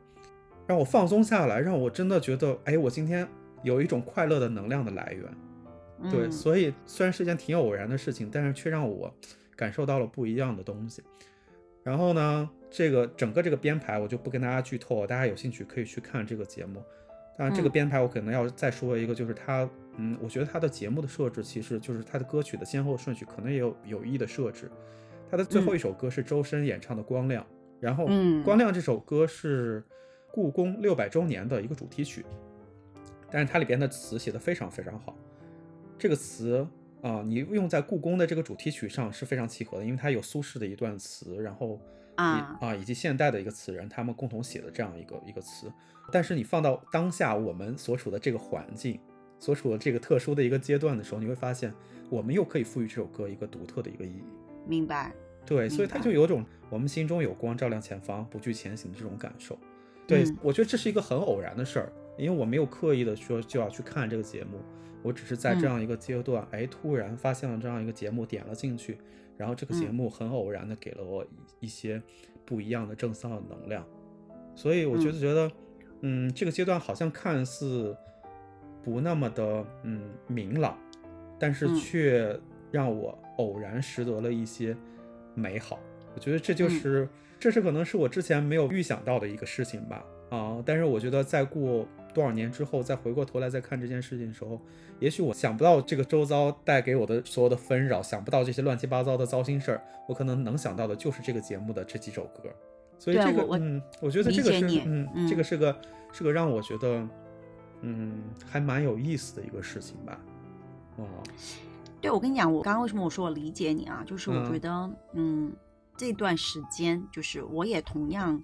[0.66, 3.26] 让我放松下来，让我真的觉得，哎，我今天
[3.62, 6.10] 有一种快乐的能量的来源。
[6.10, 9.12] 对，嗯所以虽然是一件挺偶然的事情，但是却让我
[9.56, 11.02] 感受到了不一样的东西。
[11.82, 16.82] 然后呢，这个整个这个编排我就不跟大家剧透了，大家有兴趣可以去看这个节目。
[17.38, 19.68] 当然，这个嗯编排我可能要再说一个，就是它，
[20.00, 24.70] 嗯，我觉得他的节目的设置其实就是他的歌曲的先后顺序可能也有有意的设置。
[25.30, 27.44] 他的最后一首歌是周深演唱的《光亮》，
[27.78, 29.84] 然后嗯《光亮》这首歌是
[30.32, 32.24] 故宫六百周年的一个主题曲，
[33.30, 35.14] 但是它里边的词写的非常非常好。
[35.98, 36.66] 这个词
[37.02, 41.80] 啊、你用在故宫的这个主题曲上是非常契合的，因为它有苏轼的一段词，然后
[42.16, 45.72] 啊啊以及现代的一个词人他们共同写的这样一个一个词。
[46.12, 49.00] 但是你放到当下我们所处的这个环境，
[49.40, 51.74] 所处的这个特殊的一个阶段的时候，你会发现
[52.08, 54.22] 我们又可以赋予这首歌一个独特的一个意义。
[54.68, 55.12] 明白，
[55.44, 59.58] 对，所以它就有种我们心中有光照亮前方，不惧前行的这种感受。
[60.06, 64.58] 对，嗯我觉得这是一个很偶然的事儿，因为我没有刻意的说就要去看这个节目，
[65.02, 68.98] 我只是在这嗯样一个阶段，哎，突然发现了这样一个节目，点了进去，
[69.38, 72.02] 然后这个节嗯目很偶然的给了我一一些
[72.44, 73.86] 不一样的正向的能量，
[74.54, 75.52] 所以我就嗯觉得，
[76.02, 77.96] 嗯，这个阶段好像看似
[78.82, 80.76] 不那么的嗯明朗，
[81.38, 82.38] 但是嗯却
[82.70, 84.76] 让我偶然拾得了一些
[85.34, 85.78] 美好。
[86.14, 90.04] 我觉得这就嗯是，这是可能是我之前没有预想到的一个事情吧。
[90.30, 94.60] 啊，但是我觉得再过多少年之后，再回过头来再看这件事情的时候，
[95.00, 102.48] 也许我想不到这个周遭带给我的所有的纷扰，想不到这些乱七八糟的糟心事儿，我可能能想到的就是这个节目的这几首歌。
[102.96, 105.74] 所以这个，嗯，我觉得这个是，嗯这个是个
[106.12, 107.08] 是个让我觉得，
[107.82, 110.20] 嗯，还蛮有意思的一个事情吧。
[110.96, 111.06] 哦，
[112.00, 114.02] 对，我跟你讲，我刚刚为什么我说我理解你啊？
[114.06, 115.52] 就是我嗯觉得，嗯
[115.96, 118.42] 这段时间，就是我也同样，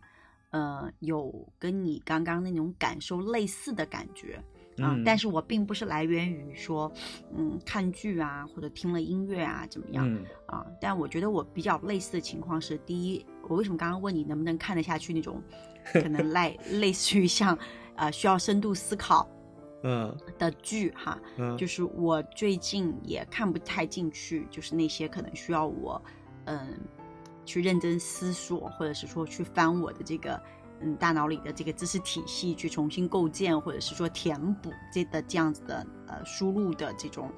[0.51, 4.42] 呃，有跟你刚刚那种感受类似的感觉
[4.79, 6.92] 啊、嗯但是我并不是来源于说，
[7.35, 10.66] 嗯，看剧啊，或者听了音乐啊，怎么样、嗯啊？
[10.79, 15.42] 但我觉得我比较类似的情况是，第一，我为什么刚刚问你能不能看得下去那种，
[15.94, 17.59] 可能 类类似于像，
[17.97, 19.29] 呃，需要深度思考
[19.83, 26.01] 嗯的剧哈，嗯，就是我最近也看不太进去，就是那些可能需要我，
[26.47, 26.79] 嗯，
[27.45, 30.41] 去认真思索，或者是说去翻我的这个，
[30.81, 37.31] 嗯，大脑里的这个知识体系，去重新构建，或者是说填补这的这样子的呃输入的这种，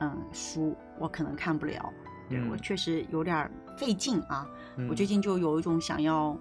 [0.00, 1.92] 嗯，书，我可能看不了。
[2.28, 4.48] 对嗯我确实有点儿费劲啊。
[4.88, 6.38] 我嗯最近就有一种想要，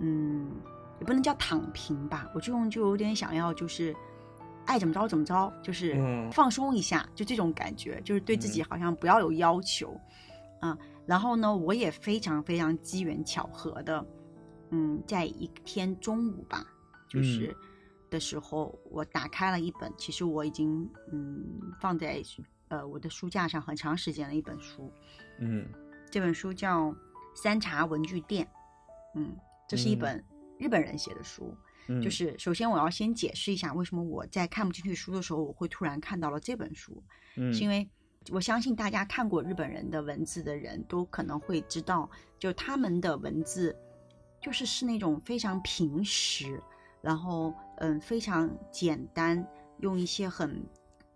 [0.00, 0.50] 嗯，
[1.00, 3.94] 也不能叫躺平吧，我这种就有点想要就是。
[4.66, 9.98] 爱怎么着怎么着，就是嗯放松一下，就这种感觉，就是对自己好像不要有要求，
[10.60, 10.78] 啊。
[11.06, 14.06] 然后呢，我也非常非常机缘巧合的，
[14.70, 16.64] 嗯，在一天中午吧，
[17.08, 17.56] 就是
[18.10, 21.42] 的时候，我打开了一本，其实我已经嗯
[21.80, 22.22] 放在
[22.68, 24.92] 呃我的书架上很长时间的一本书，
[25.40, 25.66] 嗯
[26.12, 26.90] 这本书叫
[27.34, 28.44] 《三茶文具店》，
[29.16, 29.34] 嗯，
[29.66, 30.24] 这是一嗯本
[30.60, 31.52] 日本人写的书。
[31.88, 37.02] 嗯，就是首先我要先解释一下，为什么我在看不进去书的时候，我会突然看到了这本书，
[37.36, 37.88] 嗯是因为
[38.30, 43.74] 我相信大家看过日本人的文字的人都可能会知道，就他们的文字
[44.40, 46.62] 就是是那种非常平实，
[47.00, 49.44] 然后嗯非常简单，
[49.78, 50.62] 用一些很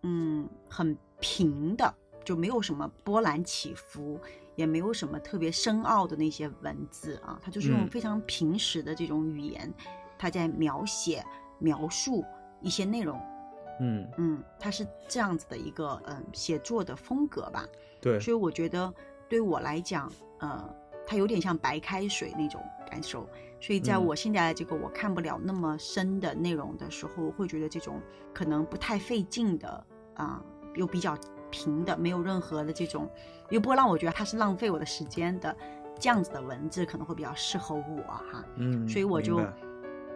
[0.03, 4.19] 嗯很平的，就没有什么波澜起伏，
[4.57, 7.89] 也没有什么特别深奥的那些文字啊，他就是用嗯。
[7.89, 9.73] 非常平实的这种语言，
[10.19, 11.25] 它在描写
[11.59, 12.25] 描述
[12.61, 13.21] 一些内容。
[13.81, 14.09] 嗯。
[14.19, 17.67] 嗯，他是这样子的一个嗯写作的风格吧，
[18.01, 18.93] 对，所以我觉得
[19.29, 20.75] 对我来讲，呃，
[21.07, 23.29] 它有点像白开水那种感受。
[23.61, 24.05] 所以在嗯。
[24.05, 28.01] 我现在这个我看不了那么深的内容的时候，我会觉得这种
[28.33, 30.41] 可能不太费劲的啊、
[30.77, 31.17] 又比较
[31.55, 33.09] 平的，没有任何的这种，
[33.51, 35.57] 又不会让我觉得它是浪费我的时间的
[36.01, 38.45] 这样子的文字，可能会比较适合我哈。
[38.57, 39.41] 嗯，所以我就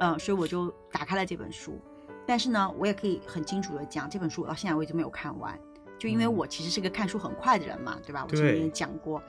[0.01, 1.79] 嗯，所以我就打开了这本书。
[2.27, 5.57] 但是呢，我也可以很清楚的讲，这本书我到现在为止没有看完，
[5.96, 8.27] 就因为嗯我其实是个看书很快的人嘛，对吧？
[8.29, 9.22] 我前面也讲过，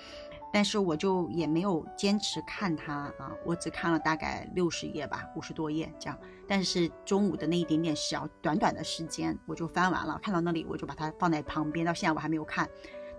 [0.51, 6.19] 但是我就也没有坚持看它啊，我只看了大概六十页吧，五十多页这样。
[6.47, 12.67] 但是中午的那一点点小短短的时间，我就翻完了，看到那里我就把它放在旁边，到现在我还没有看。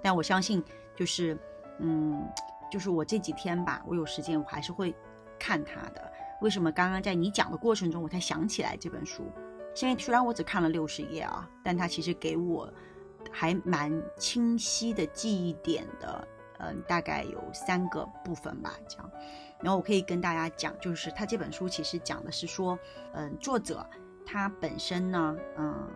[0.02, 0.62] 但我相信，
[0.96, 1.38] 就是
[1.78, 2.28] 嗯，
[2.70, 4.92] 就是我这几天吧，我有时间我还是会
[5.38, 6.12] 看它的。
[6.40, 9.30] 为什么刚刚在你讲的过程中，我才想起来这本书？
[9.72, 12.68] 现在虽然我只看了六十页啊，但它其实给我
[13.30, 16.26] 还蛮清晰的记忆点的。
[16.60, 19.10] 嗯，大概有三个部分吧，这样。
[19.60, 22.78] 然后我可以跟大家讲，就是他这本书其实讲的是说，
[23.12, 23.86] 嗯，作者
[24.24, 25.88] 他本身呢，嗯，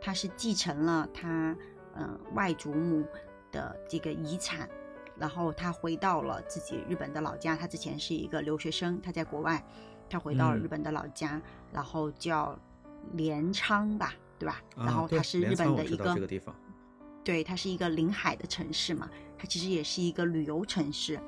[0.00, 1.56] 他是继承了他
[1.96, 3.04] 嗯外祖母
[3.52, 4.68] 的这个遗产，
[5.18, 7.56] 然后他回到了自己日本的老家。
[7.56, 9.62] 他之前是一个留学生，他在国外，
[10.08, 11.40] 他回到了日本的老家，
[11.72, 12.58] 然后叫
[13.12, 14.62] 镰仓吧，对吧？
[14.76, 16.16] 然后他是日本的一个，
[17.24, 21.18] 对，它是一个临海的城市嘛，它其实也是一个旅游城市，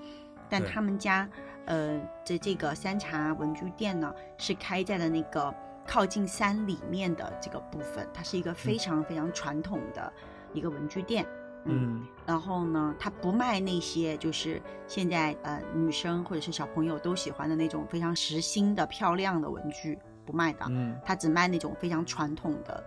[0.48, 1.28] 但他们家。
[1.68, 5.52] 呃，的这个山茶文具店呢，是开在了那个
[5.84, 10.12] 靠近山里面的这个部分，它是一个非常非常传统的
[10.52, 11.26] 一个文具店。
[11.64, 20.64] 嗯，然后呢，它不卖那些就是现在呃女生或者是小朋友都喜欢的那种非常实心的漂亮的文具，不卖的。
[20.68, 22.84] 嗯，它只卖那种非常传统的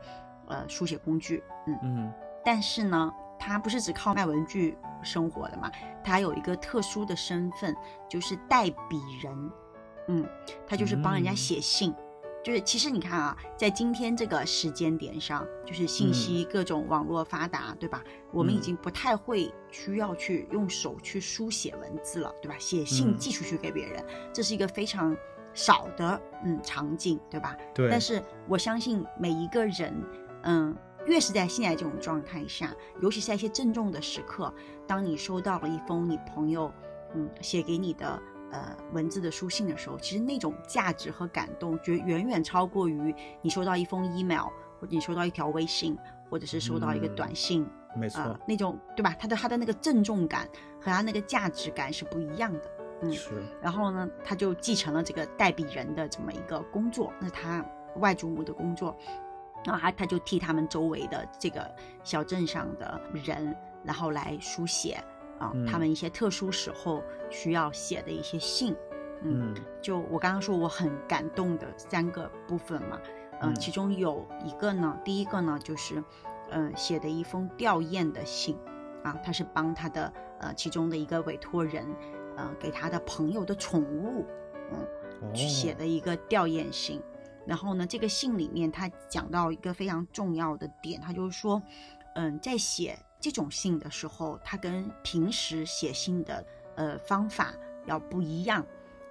[0.48, 1.43] 呃书写工具。
[1.67, 2.13] 嗯嗯，
[2.50, 3.14] 但是呢。
[3.42, 5.72] 他不是只靠卖文具生活的嘛？
[6.04, 7.74] 他有一个特殊的身份，
[8.10, 9.52] 就是代笔人。
[10.10, 10.28] 嗯，
[10.68, 11.96] 他就是帮人家写信。
[12.44, 18.04] 就是其实你看啊，在今天这个时间点上，就是信息各种网络发达，对吧？
[18.34, 22.58] 我们已经不太会需要去用手去书写文字了，对吧？
[22.60, 25.16] 写信寄出去给别人，这是一个非常
[25.54, 27.56] 少的嗯场景，对吧？
[27.74, 27.90] 对。
[27.90, 29.94] 但是我相信每一个人，
[30.44, 30.76] 嗯。
[31.10, 34.54] 越是在现在这种状态下，尤其是在一些郑重的时刻，
[34.88, 36.72] 当你收到了一封你朋友，
[37.15, 44.48] 嗯，写给你的呃文字的书信的时候，其实那种价值和感动，绝远远超过于你收到一封 email，
[44.80, 45.98] 或者你收到一条微信，
[46.30, 47.67] 或者是收到一个短信，
[47.98, 49.15] 没错，那种对吧？
[49.19, 50.48] 它的它的那个郑重感
[50.80, 52.62] 和它那个价值感是不一样的，
[53.02, 53.43] 嗯，是。
[53.62, 58.95] 然后呢，他就继承了这个代笔人的这么一个工作，那是他外祖母的工作。
[59.65, 61.69] 然后他他就替他们周围的这个
[62.04, 65.04] 小镇上的人，然后来书写
[65.38, 68.76] 啊，他们一些特殊时候需要写的一些信。
[69.22, 72.98] 嗯，就我刚刚说我很感动的三个部分嘛，
[73.41, 76.02] 嗯，其中有一个呢，第一个呢就是，
[76.52, 78.58] 嗯，写的一封吊唁的信，
[79.04, 81.86] 啊，他是帮他的呃其中的一个委托人，
[82.38, 84.26] 呃，给他的朋友的宠物，
[84.72, 87.02] 嗯，去写的一个吊唁信。
[87.45, 91.62] 然后呢，这个信里面他讲到一个非常重要的点，他就是说，
[92.13, 97.52] 嗯，在写这种信的时候，他跟平时写信的呃方法
[97.88, 98.63] 要不一样，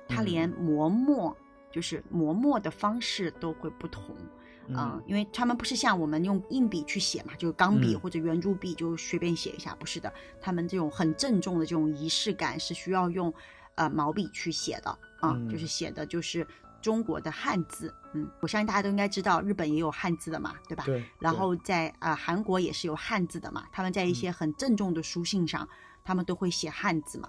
[0.06, 1.36] 他连磨墨，
[1.72, 4.14] 就是磨墨的方式都会不同，
[4.72, 13.34] 啊，因为他们不是像我们用硬笔去写嘛，就是钢笔或者圆珠笔就随便写一下，不是的，他们这种很郑重的这种仪式感是需要用
[13.74, 16.46] 呃毛笔去写的啊，就是写的就是。
[16.80, 20.84] 中国的汉字，嗯，我相信大家都应该知道，日本也有汉字的嘛，对吧？
[20.84, 21.04] 对。
[21.18, 25.68] 然后在啊韩国也是有汉字的嘛，他们在一些很郑重的书信上，
[26.04, 27.28] 他们都会写汉字嘛。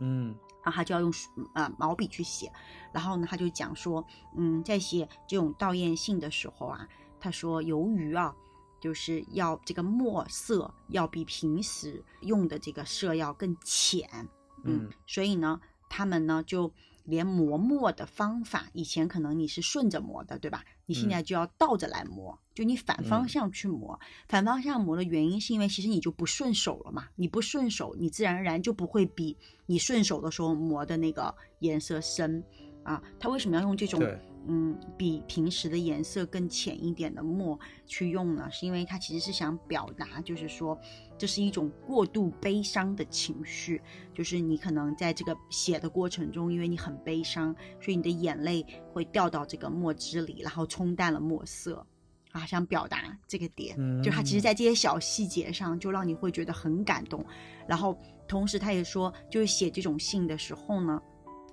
[0.00, 0.34] 嗯。
[0.62, 1.12] 然后他就要用
[1.54, 2.52] 啊毛笔去写，
[2.92, 4.04] 然后呢他就讲说，
[4.36, 6.86] 嗯，在写这种悼唁信的时候啊，
[7.20, 8.34] 他说由于啊，
[8.80, 14.28] 就是要这个墨色要比平时用的这个色要更浅，
[14.64, 16.72] 嗯，所以呢，他们呢就。
[17.08, 20.62] 连磨墨的方法，以前可能你是顺着磨的，对吧？
[20.84, 23.98] 你现在就要倒着来磨，就你反方向去磨。
[24.28, 32.44] 反方向磨的原因是因为其实你就不顺手了嘛，你不顺手，你自然而然就不会比你顺手的时候磨的那个颜色深
[32.82, 33.02] 啊。
[33.18, 34.00] 他为什么要用这种？
[34.50, 40.78] 嗯，比平时的颜色更浅一点的墨去用呢，是因为他其实是想表达，就是说
[41.18, 43.82] 这是一种过度悲伤的情绪，
[44.14, 51.86] 就是你可能在这个写的过程中，因为你很悲伤，所以你的眼泪会掉到这个墨汁里，然后冲淡了墨色，
[52.32, 57.22] 啊，想表达这个点，就他其实在这些小细节上就让你会觉得很感动，
[57.68, 57.94] 然后
[58.26, 61.02] 同时他也说，就是写这种信的时候呢。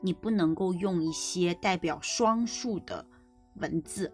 [0.05, 3.03] 你不能够用一些代表双数的
[3.55, 4.13] 文字，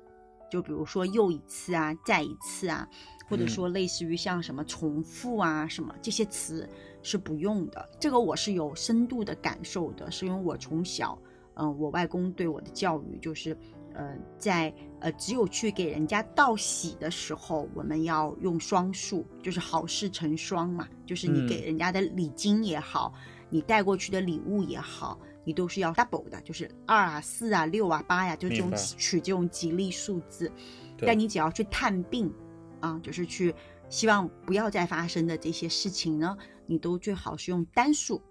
[0.49, 2.87] 就比如说又一次啊，再一次啊，
[3.27, 6.65] 或者说类似于像什么重复啊什么这些词
[7.03, 7.89] 是不用的。
[7.99, 11.19] 这个我是有深度的感受的，是因为我从小，
[11.55, 13.57] 嗯，我外公对我的教育就是，
[13.93, 23.13] 呃，在呃只有去给人家道喜的时候，我们要用双数，就是好事成双嘛，就是你给人家的礼金也好，
[23.49, 25.19] 你带过去的礼物也好。
[25.43, 30.51] 你都是要 double 的，就是二啊、四啊、六啊、八呀，就这种取这种吉利数字。
[30.99, 32.31] 但你只要去探病，
[32.79, 33.53] 啊，就是去
[33.89, 36.37] 希望不要再发生的这些事情呢，
[36.67, 38.21] 你都最好是用单数。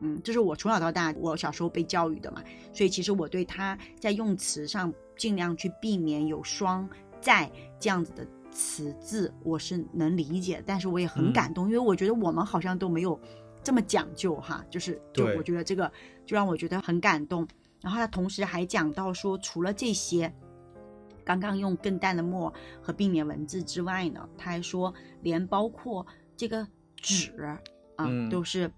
[0.00, 2.42] 嗯，这是我从小到大我小时候被教育的嘛，
[2.72, 6.88] 所以其实我对他在用词上尽量去避免有双
[7.20, 13.18] 在这样子的词字，我是能理解，但是我也很感动，因为我觉得我们好像都没有
[13.62, 15.90] 这么讲究哈，就是就我觉得这个
[16.26, 17.46] 就让我觉得很感动。
[17.80, 20.32] 然后他同时还讲到说，除了这些，
[21.24, 24.92] 刚刚用更淡的墨和避免文字之外呢，他还说
[25.22, 26.06] 连包括
[26.36, 27.32] 这个纸
[27.96, 28.70] 啊都是。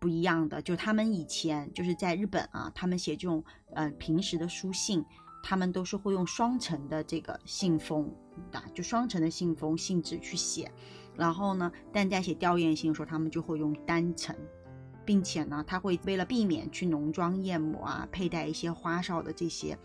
[0.00, 5.02] 不一样的，就他们以前就是在日本啊，他们写这种呃平时的书信，
[5.42, 8.14] 他们都是会用双层的这个信封
[8.52, 10.70] 啊，就双层的信封信纸去写。
[11.16, 14.34] 然后呢，但在写吊唁信的时候，他们就会用单层，
[15.04, 19.78] 并且呢，他会为了避免去浓妆艳抹啊，佩戴一些花哨的这些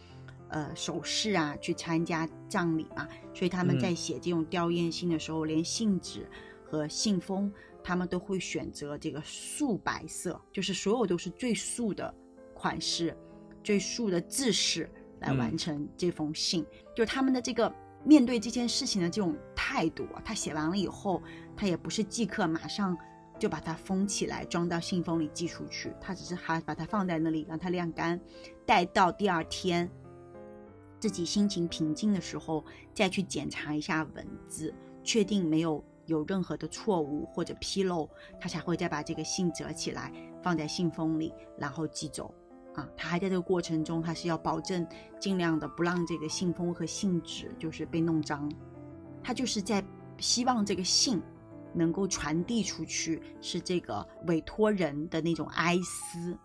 [0.50, 6.30] 呃首饰啊，去参加葬礼嘛，所以他们在写这种吊唁信的时候，连信纸
[6.64, 7.52] 和信封。
[7.82, 12.14] 他们都会选择这个素白色，就是所有都是最素的
[12.54, 13.18] 款式、
[13.64, 14.88] 最素的字式
[15.22, 16.64] 来完成这封信。
[16.94, 17.74] 就是他们的这个
[18.04, 21.22] 面对这件事情的这种态度，他写完了以后，
[21.56, 22.98] 他也不是即刻马上
[23.38, 28.20] 就把它封起来装到信封里寄出去，他只是还把它放在那里让它晾干，
[28.66, 29.90] 待到第二天
[31.00, 34.74] 自己心情平静的时候再去检查一下文字，
[35.04, 35.84] 确定没有。
[36.06, 38.10] 有任何的错误或者纰漏，
[38.42, 42.34] 他才会再把这个信折起来放在信封里，然后寄走。
[42.80, 44.88] 啊，他还在这个过程中，他是要保证
[45.20, 48.50] 尽量的不让这个信封和信纸就是被弄脏。
[49.22, 49.84] 他就是在
[50.18, 51.22] 希望这个信
[51.74, 56.38] 能够传递出去，是这个委托人的那种哀思，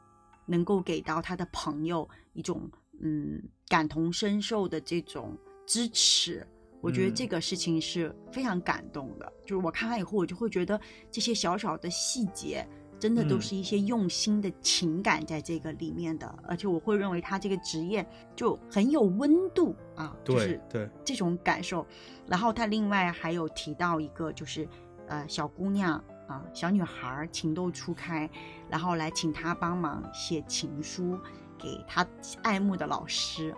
[0.45, 2.69] 能够给到他的朋友一种
[3.01, 6.45] 嗯感同身受的这种支持。
[6.81, 10.79] 我觉得这个事情是非常感动的，就是我看完以后，我就会觉得
[11.11, 12.67] 这些小小的细节，
[13.05, 18.03] 真的都是一些用心的情感在这个里面的，而且我会认为他这个职业
[18.35, 21.87] 就很有温度啊，就是对这种感受。
[22.27, 24.67] 然后他另外还有提到一个，就是
[25.07, 28.27] 呃小姑娘啊，小女孩情窦初开，
[28.71, 31.19] 然后来请他帮忙写情书
[31.59, 32.07] 给他
[32.43, 33.55] 爱慕的老师。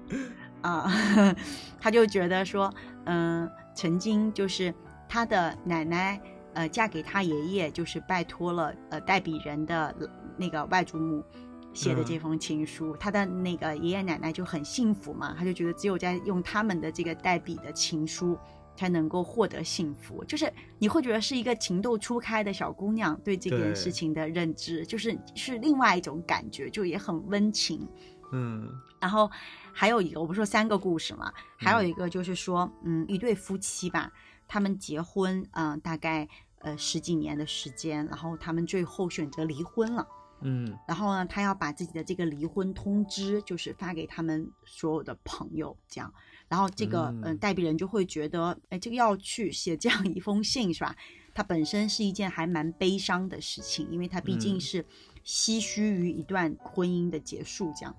[0.62, 0.90] 啊，
[1.78, 2.72] 他就觉得说，
[3.04, 4.74] 嗯，曾经就是
[5.06, 6.18] 他的奶奶，
[6.58, 9.94] 呃，嫁给他爷爷，就是拜托了，呃，代笔人的
[10.36, 11.24] 那个外祖母
[11.72, 18.36] 写的这封情书，他的那个爷爷奶奶就很幸福嘛，他就觉得只有在用他们的这个代笔的情书，
[18.74, 27.86] 才能够获得幸福，就是你会觉得是一个情窦初开的小姑娘对这件事情的认知，就是是另外一种感觉，就也很温情。
[28.32, 29.30] 嗯，然后
[29.72, 34.12] 还有一个，我不是说三个故事嘛，还有一个就是说，嗯，一对夫妻吧，
[34.48, 36.28] 他们结婚，嗯，大概
[36.60, 40.06] 呃十几年的时间，然后他们最后选择离婚了，
[40.40, 46.12] 嗯，然后呢，他要把自己的这个离婚通知，就是发给他们所有的朋友，这样，
[46.48, 47.36] 然后这个嗯。
[47.38, 50.94] 代笔人就会觉得，哎，这个要去写这样一封信是吧？
[51.34, 54.84] 它本身是一件还蛮悲伤的事情，因为他毕竟是
[55.24, 57.94] 唏嘘于一段婚姻的结束，这样。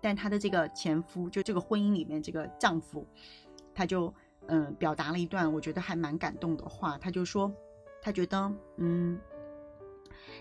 [0.00, 3.06] 但她的这个前夫，就这个婚姻里面这个丈夫，
[3.74, 4.14] 他就
[4.48, 6.98] 嗯表达了一段我觉得还蛮感动的话。
[6.98, 7.50] 他就说，
[8.02, 9.18] 他觉得嗯，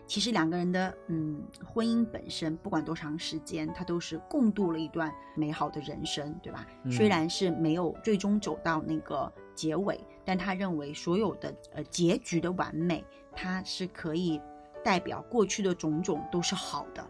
[0.06, 6.66] 其实两个人的嗯婚姻本身，不管多长时间，他都是共度了一段美好的人生，对吧？
[6.90, 13.06] 虽然是没有最终走到那个结尾，但他认为所有的呃结局的完美，
[13.36, 14.42] 他是可以
[14.84, 17.08] 代表过去的种种都是好的，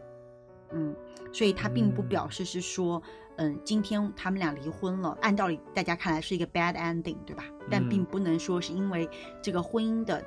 [0.71, 0.95] 嗯。
[1.33, 3.03] 所以他并不表示是说，
[3.37, 7.43] 嗯，今天他们俩离婚了，按道理大家看来是一个 bad ending，对吧？
[7.69, 9.07] 但并不能说是因为
[9.43, 10.23] 这个婚姻的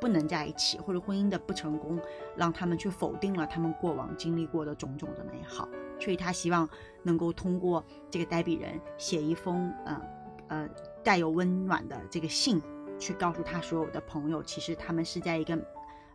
[0.00, 2.00] 不能在一起，或者婚姻的不成功，
[2.36, 5.68] 让他们去否定了他们过往经历过的种种的美好。
[5.98, 6.68] 所以他希望
[7.02, 10.00] 能够通过这个代笔人写一封，呃，
[10.48, 10.68] 呃，
[11.02, 12.62] 带有温暖的这个信，
[13.00, 15.58] 去告诉他所有的朋友，其实他们是在一个，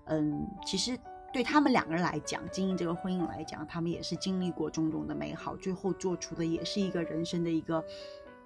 [0.06, 0.98] 嗯，其实。
[1.32, 7.84] 对他们两个人来讲，经营这个婚姻来讲，他们也是经历过种种的美好，最后做出的也是一个人生的一个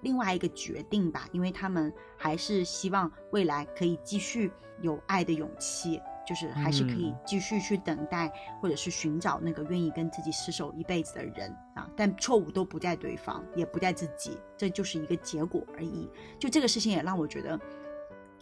[0.02, 1.28] 另外一个决定吧。
[1.32, 8.30] 因为他们还是希望未来可以继续有爱的勇气，就是还是可以继续去等待，
[8.60, 11.90] 或者是寻找那个愿意跟自己厮守一辈子的人啊。
[11.96, 16.08] 但错误都不在对方，也不在自己，这就是一个结果而已。
[16.38, 17.58] 就这个事情也让我觉得。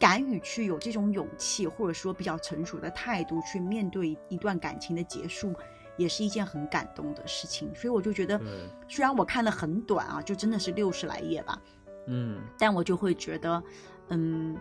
[0.02, 5.54] 敢于去有这种勇气，或者说比较成熟的态度去面对一段感情的结束，
[5.96, 7.72] 也是一件很感动的事情。
[7.72, 8.36] 所以我就觉得，
[8.88, 11.56] 虽然我看的很短啊，就真的是六十来页吧，
[12.08, 13.62] 嗯，但我就会觉得，
[14.08, 14.56] 嗯，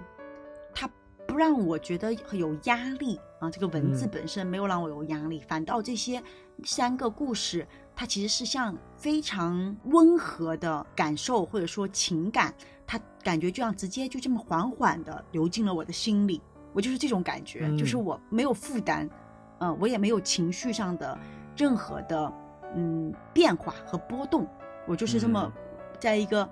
[0.76, 0.88] 它
[1.26, 3.50] 不让我觉得有压力啊。
[3.50, 6.22] 这个文字嗯本身没有让我有压力，反倒这些
[6.64, 12.54] 三个故事，它其实是像非常温和的感受或者说情感，
[12.92, 16.42] 它感觉就像直接就这么缓缓的流进了我的心里。
[16.74, 19.10] 我就是这种感觉，嗯就是我没有负担，
[19.60, 21.18] 嗯、我也没有情绪上的
[21.56, 22.34] 任何的
[22.76, 24.46] 嗯变化和波动，
[24.86, 25.50] 我就是这么
[26.02, 26.50] 在一个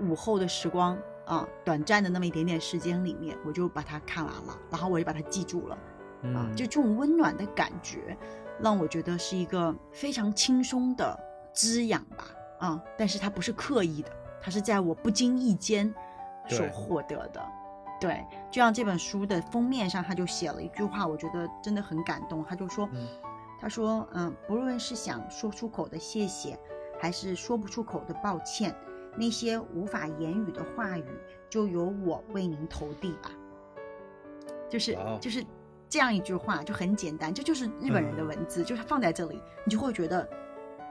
[0.00, 0.96] 午后的时光
[1.26, 8.16] 啊，短暂的那么一点点时间里面，我就把它看完了，然后我就把它记住了啊，嗯，就这种温暖的感觉，
[8.62, 11.18] 让我觉得是一个非常轻松的
[11.52, 12.24] 滋养吧
[12.60, 14.10] 啊，但是它不是刻意的，
[14.40, 15.92] 它是在我不经意间
[16.48, 17.44] 所获得的。
[17.98, 22.44] 对，就像这本书的封面上，他就写了一句话，我觉得真的很感动。
[22.44, 23.06] 他就说，嗯
[23.58, 26.58] 他说，嗯，不论是想说出口的谢谢，
[27.00, 28.74] 还是说不出口的抱歉，
[29.16, 31.04] 那些无法言语的话语，
[31.48, 33.30] 就由我为您投递吧。
[34.68, 35.42] 就是就是
[35.88, 40.28] 这样一句话，就很简单，这就是日本人的嗯文字，就是放在这里，你就会觉得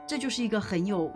[0.07, 1.11] 这就是一个很有，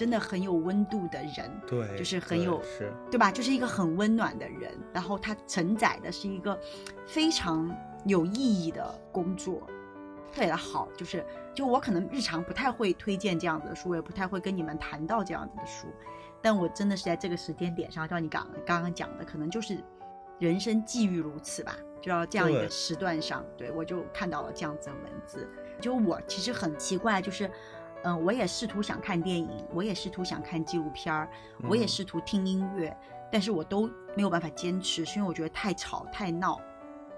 [0.00, 1.60] 真的很有温度的人。
[1.66, 3.30] 对，就是很对有是，对吧？
[3.30, 6.58] 就是一个很温暖的人，然后他承载的是一个
[7.06, 7.70] 非常
[8.06, 9.60] 有意义的工作，
[10.32, 10.88] 特别的好。
[10.96, 11.22] 就是，
[11.54, 15.86] 就我可能日常不太会推荐这样子的书，我也不太会跟你们谈到这样子的书，
[16.40, 19.84] 但我真的是在这个时间点上，像你刚刚刚讲的，可能就是
[20.38, 25.46] 人生际遇如此吧，就要这样一个时段上，对我就看到了这样子的文字。
[25.78, 27.50] 就我其实很奇怪，就是。
[28.02, 31.28] 嗯，我也试图想看电影，我也试图想看纪录片儿，
[31.68, 32.96] 我也嗯试图听音乐，
[33.30, 36.60] 但是我都没有办法坚持，是因为我觉得太吵太闹，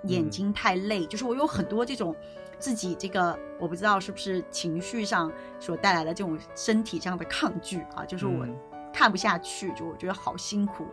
[0.04, 2.14] 眼嗯睛太累，就是我有很多这种
[2.58, 8.56] 自己这个我不知道是不是情绪上所带来的这种身体上的抗拒啊，就是我嗯
[8.92, 10.86] 看不下去，就我觉得好辛苦。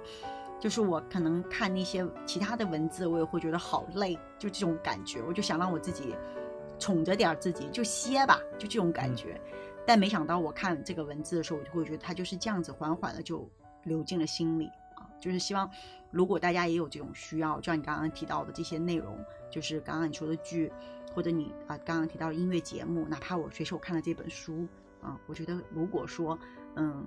[0.59, 6.13] 就是我可能看那些其他的文字，我也会觉得好累，就这种感觉，我就想让我自己
[6.77, 9.39] 宠着点儿自己，就歇吧，就这种感嗯觉。
[9.85, 13.49] 但没想到我看这个文字的时候，我就会觉得它就是这样子缓缓的就
[13.83, 15.09] 流进了心里啊。
[15.19, 15.69] 就是希望，
[16.11, 19.17] 如果大家也有这种需要，就像你刚刚提到的这些内容，
[19.49, 20.71] 就是刚刚你说的剧，
[21.13, 24.67] 或者你啊刚刚提到的音乐节目，哪怕我随手看了这本书
[25.01, 26.37] 啊，我觉得如果说
[26.75, 27.05] 嗯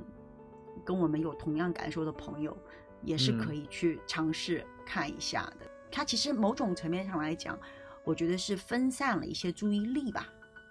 [0.84, 2.56] 跟我们有同样感受的朋友，
[3.02, 5.66] 也是可嗯以去尝试看一下的。
[5.90, 7.58] 它其实某种层面上来讲，
[8.04, 10.26] 我觉得是分散了一些注意力吧，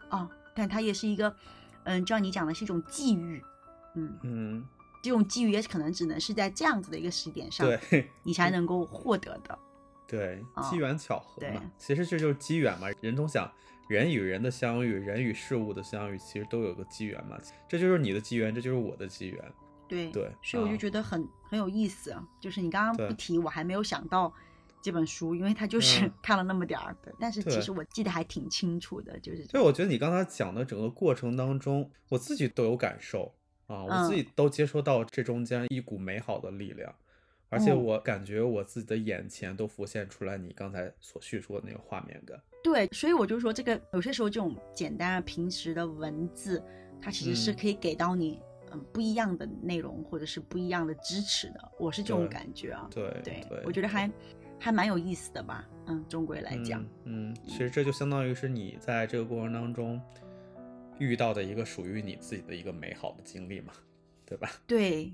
[0.10, 1.36] 啊，但它也是一个，
[1.84, 3.44] 嗯，就像你讲的是一种际遇，
[3.96, 4.66] 嗯，嗯，
[5.02, 9.60] 这种机遇也可能只能是在这样子的一个时点上，对你才能够获得的。
[10.08, 12.88] 对，啊机缘巧合对嘛，其实这就是机缘嘛。
[13.00, 13.50] 人总想
[13.88, 17.38] 人与人的相遇，人与事物的相遇，其实都有个机缘嘛。
[17.70, 19.54] 这就是你的机缘，这就是我的机缘。
[19.88, 22.26] 对对所以我就啊觉得很、很有意思啊。
[22.40, 24.34] 就是你刚刚不提，我还没有想到
[24.82, 33.34] 这本书，因为它就是嗯看了那么点儿的，但是其实我记得还挺清楚的，就是所以我觉得你刚才讲的整个过程当中，我自己都有感受
[33.68, 36.94] 啊，我自嗯己都接收到这中间一股美好的力量，
[37.50, 42.42] 而且嗯我感觉我自己的眼前都浮现出来你刚才所叙述的那个画面感。
[42.64, 46.64] 对，所以我就说，这个有些时候这种简单的平时的文字，
[47.02, 48.40] 它其实是嗯可以给到你
[48.72, 51.72] 嗯不一样的内容，或者是不一样的支持的。
[51.80, 52.88] 我是这种感觉啊。
[52.94, 54.08] 对对，对，我觉得还
[54.62, 55.68] 还蛮有意思的吧。
[55.88, 60.00] 嗯，终归来讲，嗯，嗯，其实这就相当于是你在这个过程当中
[61.00, 63.74] 遇到的一个属于你自己的一个美好的经历嘛，
[64.26, 64.50] 对吧？
[64.68, 65.12] 对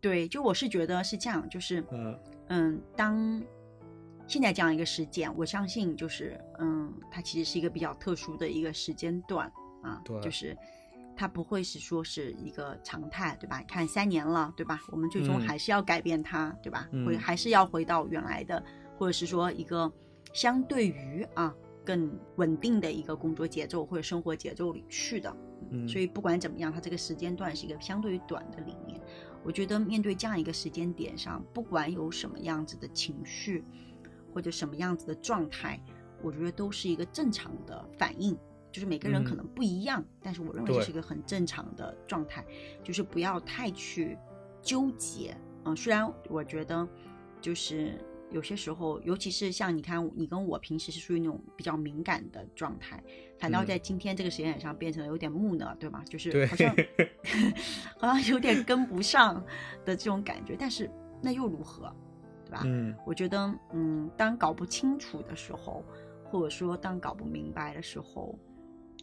[0.00, 3.42] 对，就我是觉得是这样，就是嗯嗯，当
[4.26, 9.50] 现在这样一个时间，我相信就是嗯，它其实是一个比较特殊的一个时间段
[9.82, 10.56] 啊，对就是
[11.16, 13.58] 它不会是说是一个常态，对吧？
[13.58, 14.80] 你看三年了，对吧？
[14.92, 16.88] 我们最终嗯还是要改变它，对吧？
[17.04, 18.62] 会嗯还是要回到原来的，
[18.98, 19.90] 或者是说一个
[20.32, 25.36] 相对于啊更稳定的一个工作节奏或者生活节奏里去的。
[25.70, 29.00] 嗯，所以不管怎么样，它这个时间段是一个相对于短的里面。
[29.42, 33.64] 我觉得面对这样一个时间点上，不管有什么样子的情绪，
[34.32, 35.78] 或者什么样子的状态，
[36.22, 38.36] 我觉得都是一个正常的反应。
[38.72, 42.44] 就是每个人可嗯能不一样，但是我认为这是一个很正常的状态，
[42.82, 44.18] 就是不要太去
[44.60, 45.36] 纠结。
[45.64, 46.88] 嗯，虽然我觉得
[47.40, 47.98] 就是
[48.34, 53.00] 有些时候，尤其是像你看，你跟我平时是属于那种比较敏感的状态，
[53.38, 56.02] 反倒嗯在今天这个时间点上变成了有点木讷，对吗？
[56.10, 56.74] 就是好像
[57.96, 59.36] 好像有点跟不上
[59.84, 60.90] 的这种感觉，但是
[61.22, 61.94] 那又如何，
[62.44, 62.62] 对吧？
[62.64, 65.84] 嗯我觉得，嗯，当搞不清楚的时候，
[66.24, 68.36] 或者说当搞不明白的时候，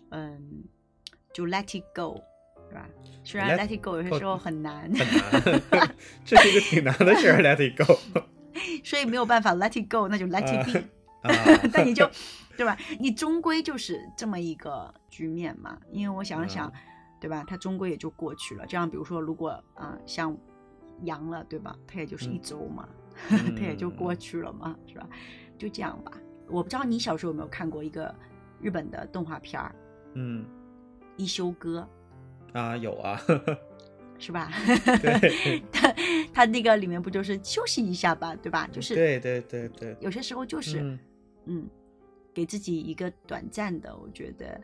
[0.10, 0.62] 嗯，
[1.34, 2.22] 就 let it go，
[2.70, 2.90] 对吧？
[3.24, 7.98] 虽然 Let let it go 有些时候很难，很难， 这是一个挺难的事儿，Let it go。
[8.84, 10.84] 所以没有办法 let it go，那就 let it be。
[11.22, 11.30] 啊，
[11.72, 12.10] 但你就，
[12.58, 12.76] 对吧？
[13.00, 15.78] 你终归就是这么一个局面嘛。
[15.92, 16.74] 因为我想想，嗯
[17.20, 17.44] 对吧？
[17.48, 18.66] 它终归也就过去了。
[18.66, 20.36] 这样，比如说，如果啊、呃像
[21.04, 21.76] 阳了，对吧？
[21.88, 22.90] 它也就是一嗯周嘛，
[23.30, 25.08] 嗯它也就过去了嘛，是吧？
[25.60, 26.12] 就这样吧。
[26.48, 28.14] 我不知道你小时候有没有看过一个
[28.60, 29.76] 日本的动画片儿
[30.16, 30.44] 嗯
[31.18, 31.88] 《一休哥
[32.54, 33.22] 啊，有啊，》，
[34.22, 34.50] 是吧？
[35.02, 35.62] 对。
[35.74, 35.94] 他
[36.34, 38.66] 他那个里面不就是休息一下吧，对吧？
[38.72, 41.00] 就是对对对对，有些时候就是嗯。
[41.48, 41.68] 嗯，
[42.36, 44.62] 给自己一个短暂的，我觉得，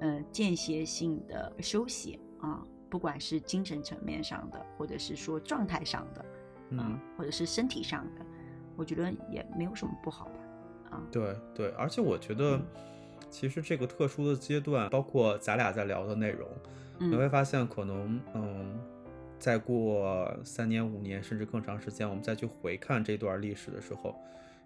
[0.00, 6.20] 呃，间歇性的休息啊，不管是精神层面上的，或者是说状态上的，
[6.78, 8.24] 啊嗯，，或者是身体上的，
[8.76, 12.66] 我觉得也没有什么不好吧，啊，对对，而且我觉得嗯，
[13.28, 16.48] 其实这个特殊的阶段，包括咱俩在聊的内容，
[16.98, 18.78] 你会嗯发现，可能嗯，
[19.40, 24.14] 再过三年、五年，甚至更长时间，我们再去回看这段历史的时候，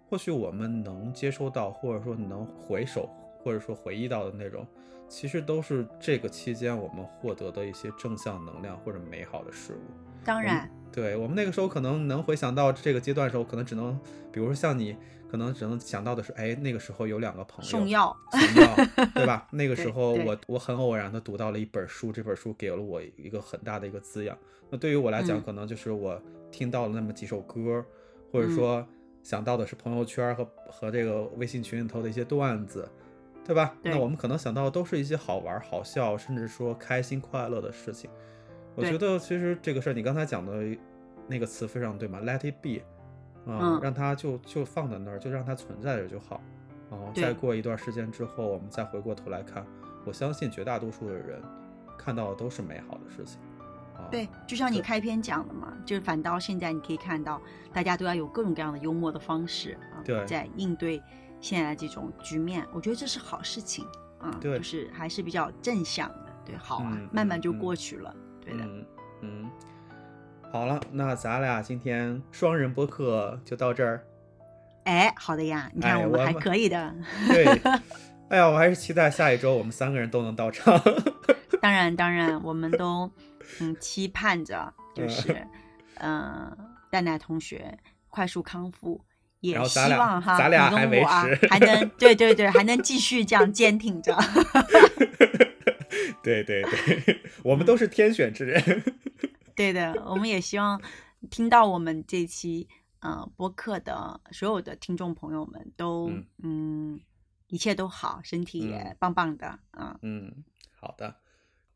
[0.09, 3.09] 或许我们能接收到，或者说能回首，
[3.41, 4.67] 或者说回忆到的内容，
[5.07, 9.79] 其实都是这个期间我们获得的一些正向能量或者美好的事物。
[10.25, 13.97] 当然，对我们那个时候可能能回想到这个阶段的时候，可能只能，
[14.31, 14.97] 比如说像你，
[15.35, 18.75] 可能只能想到的是，哎，那个时候有两个朋友送药，送药，
[19.13, 19.45] 对吧？
[19.51, 24.37] 那 个时候我我很偶然的读到了一本书，这本书给了我一个很大的一个滋养。
[24.69, 26.17] 那对于我来讲，嗯可能就是我
[26.53, 27.83] 听到了那么几首歌，
[28.31, 28.87] 或者嗯说
[29.23, 32.89] 想到的是朋友圈和和这个微信群里头的一些段子，
[33.43, 33.75] 对吧？
[33.83, 38.09] 对那我们可能想到的都是一些好玩、好笑，甚至说开心快乐的事情。
[38.73, 40.77] 我觉得其实这个事儿，你刚才讲的
[41.27, 42.81] 那个词非常对嘛，Let it be，
[43.47, 46.41] 啊、嗯让它就就放在那儿，就让它存在着就好。
[46.89, 49.65] 然后再过一段时间之后，我们再回过头来看，
[50.05, 51.41] 我相信绝大多数的人
[51.97, 53.39] 看到的都是美好的事情。
[53.95, 57.41] 啊，对，就像你开篇讲的嘛，就是反倒现在你可以看到，
[57.73, 61.01] 大家都要有各种各样的幽默的方式啊，对在应对
[61.39, 63.85] 现在这种局面，我觉得这是好事情
[64.19, 68.85] 啊，对就是还是比较正向的，对，好啊，嗯慢慢就嗯过去了，对的，嗯
[69.21, 69.51] 嗯，
[70.55, 74.01] 好了，那咱俩今天双人播客就到这儿。
[74.85, 76.95] 哎，好的呀，你看哎我们还可以的，
[77.27, 77.45] 对，
[78.29, 80.81] 哎呀，我还是期待下一周我们三个人都能到场。
[81.61, 83.11] 当然当然，我们都
[83.59, 85.33] 嗯期盼着，就是
[85.95, 86.57] 嗯、呃
[86.89, 87.77] 蛋奶同学
[88.09, 89.03] 快速康复。
[89.41, 94.17] 也希望哈，咱俩还维我啊持还能对对对，还能继续这样坚挺着。
[96.23, 98.83] 对 对对，我们都是天选之人。
[99.55, 100.81] 对的，我们也希望
[101.29, 102.67] 听到我们这期
[102.99, 106.99] 呃播客的所有的听众朋友们都嗯嗯
[107.47, 110.43] 一切都好，身体也嗯棒棒的啊、嗯，
[110.79, 111.15] 好的，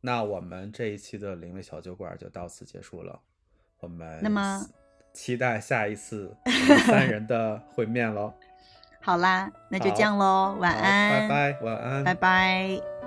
[0.01, 3.21] 那我们这一期的灵位小酒馆就到此结束了。
[3.79, 4.65] 我们那么
[5.13, 6.35] 期待下一次
[6.85, 8.33] 三人的会面喽。
[9.01, 12.98] 好啦，那就这样喽，晚安，拜拜，晚安，拜拜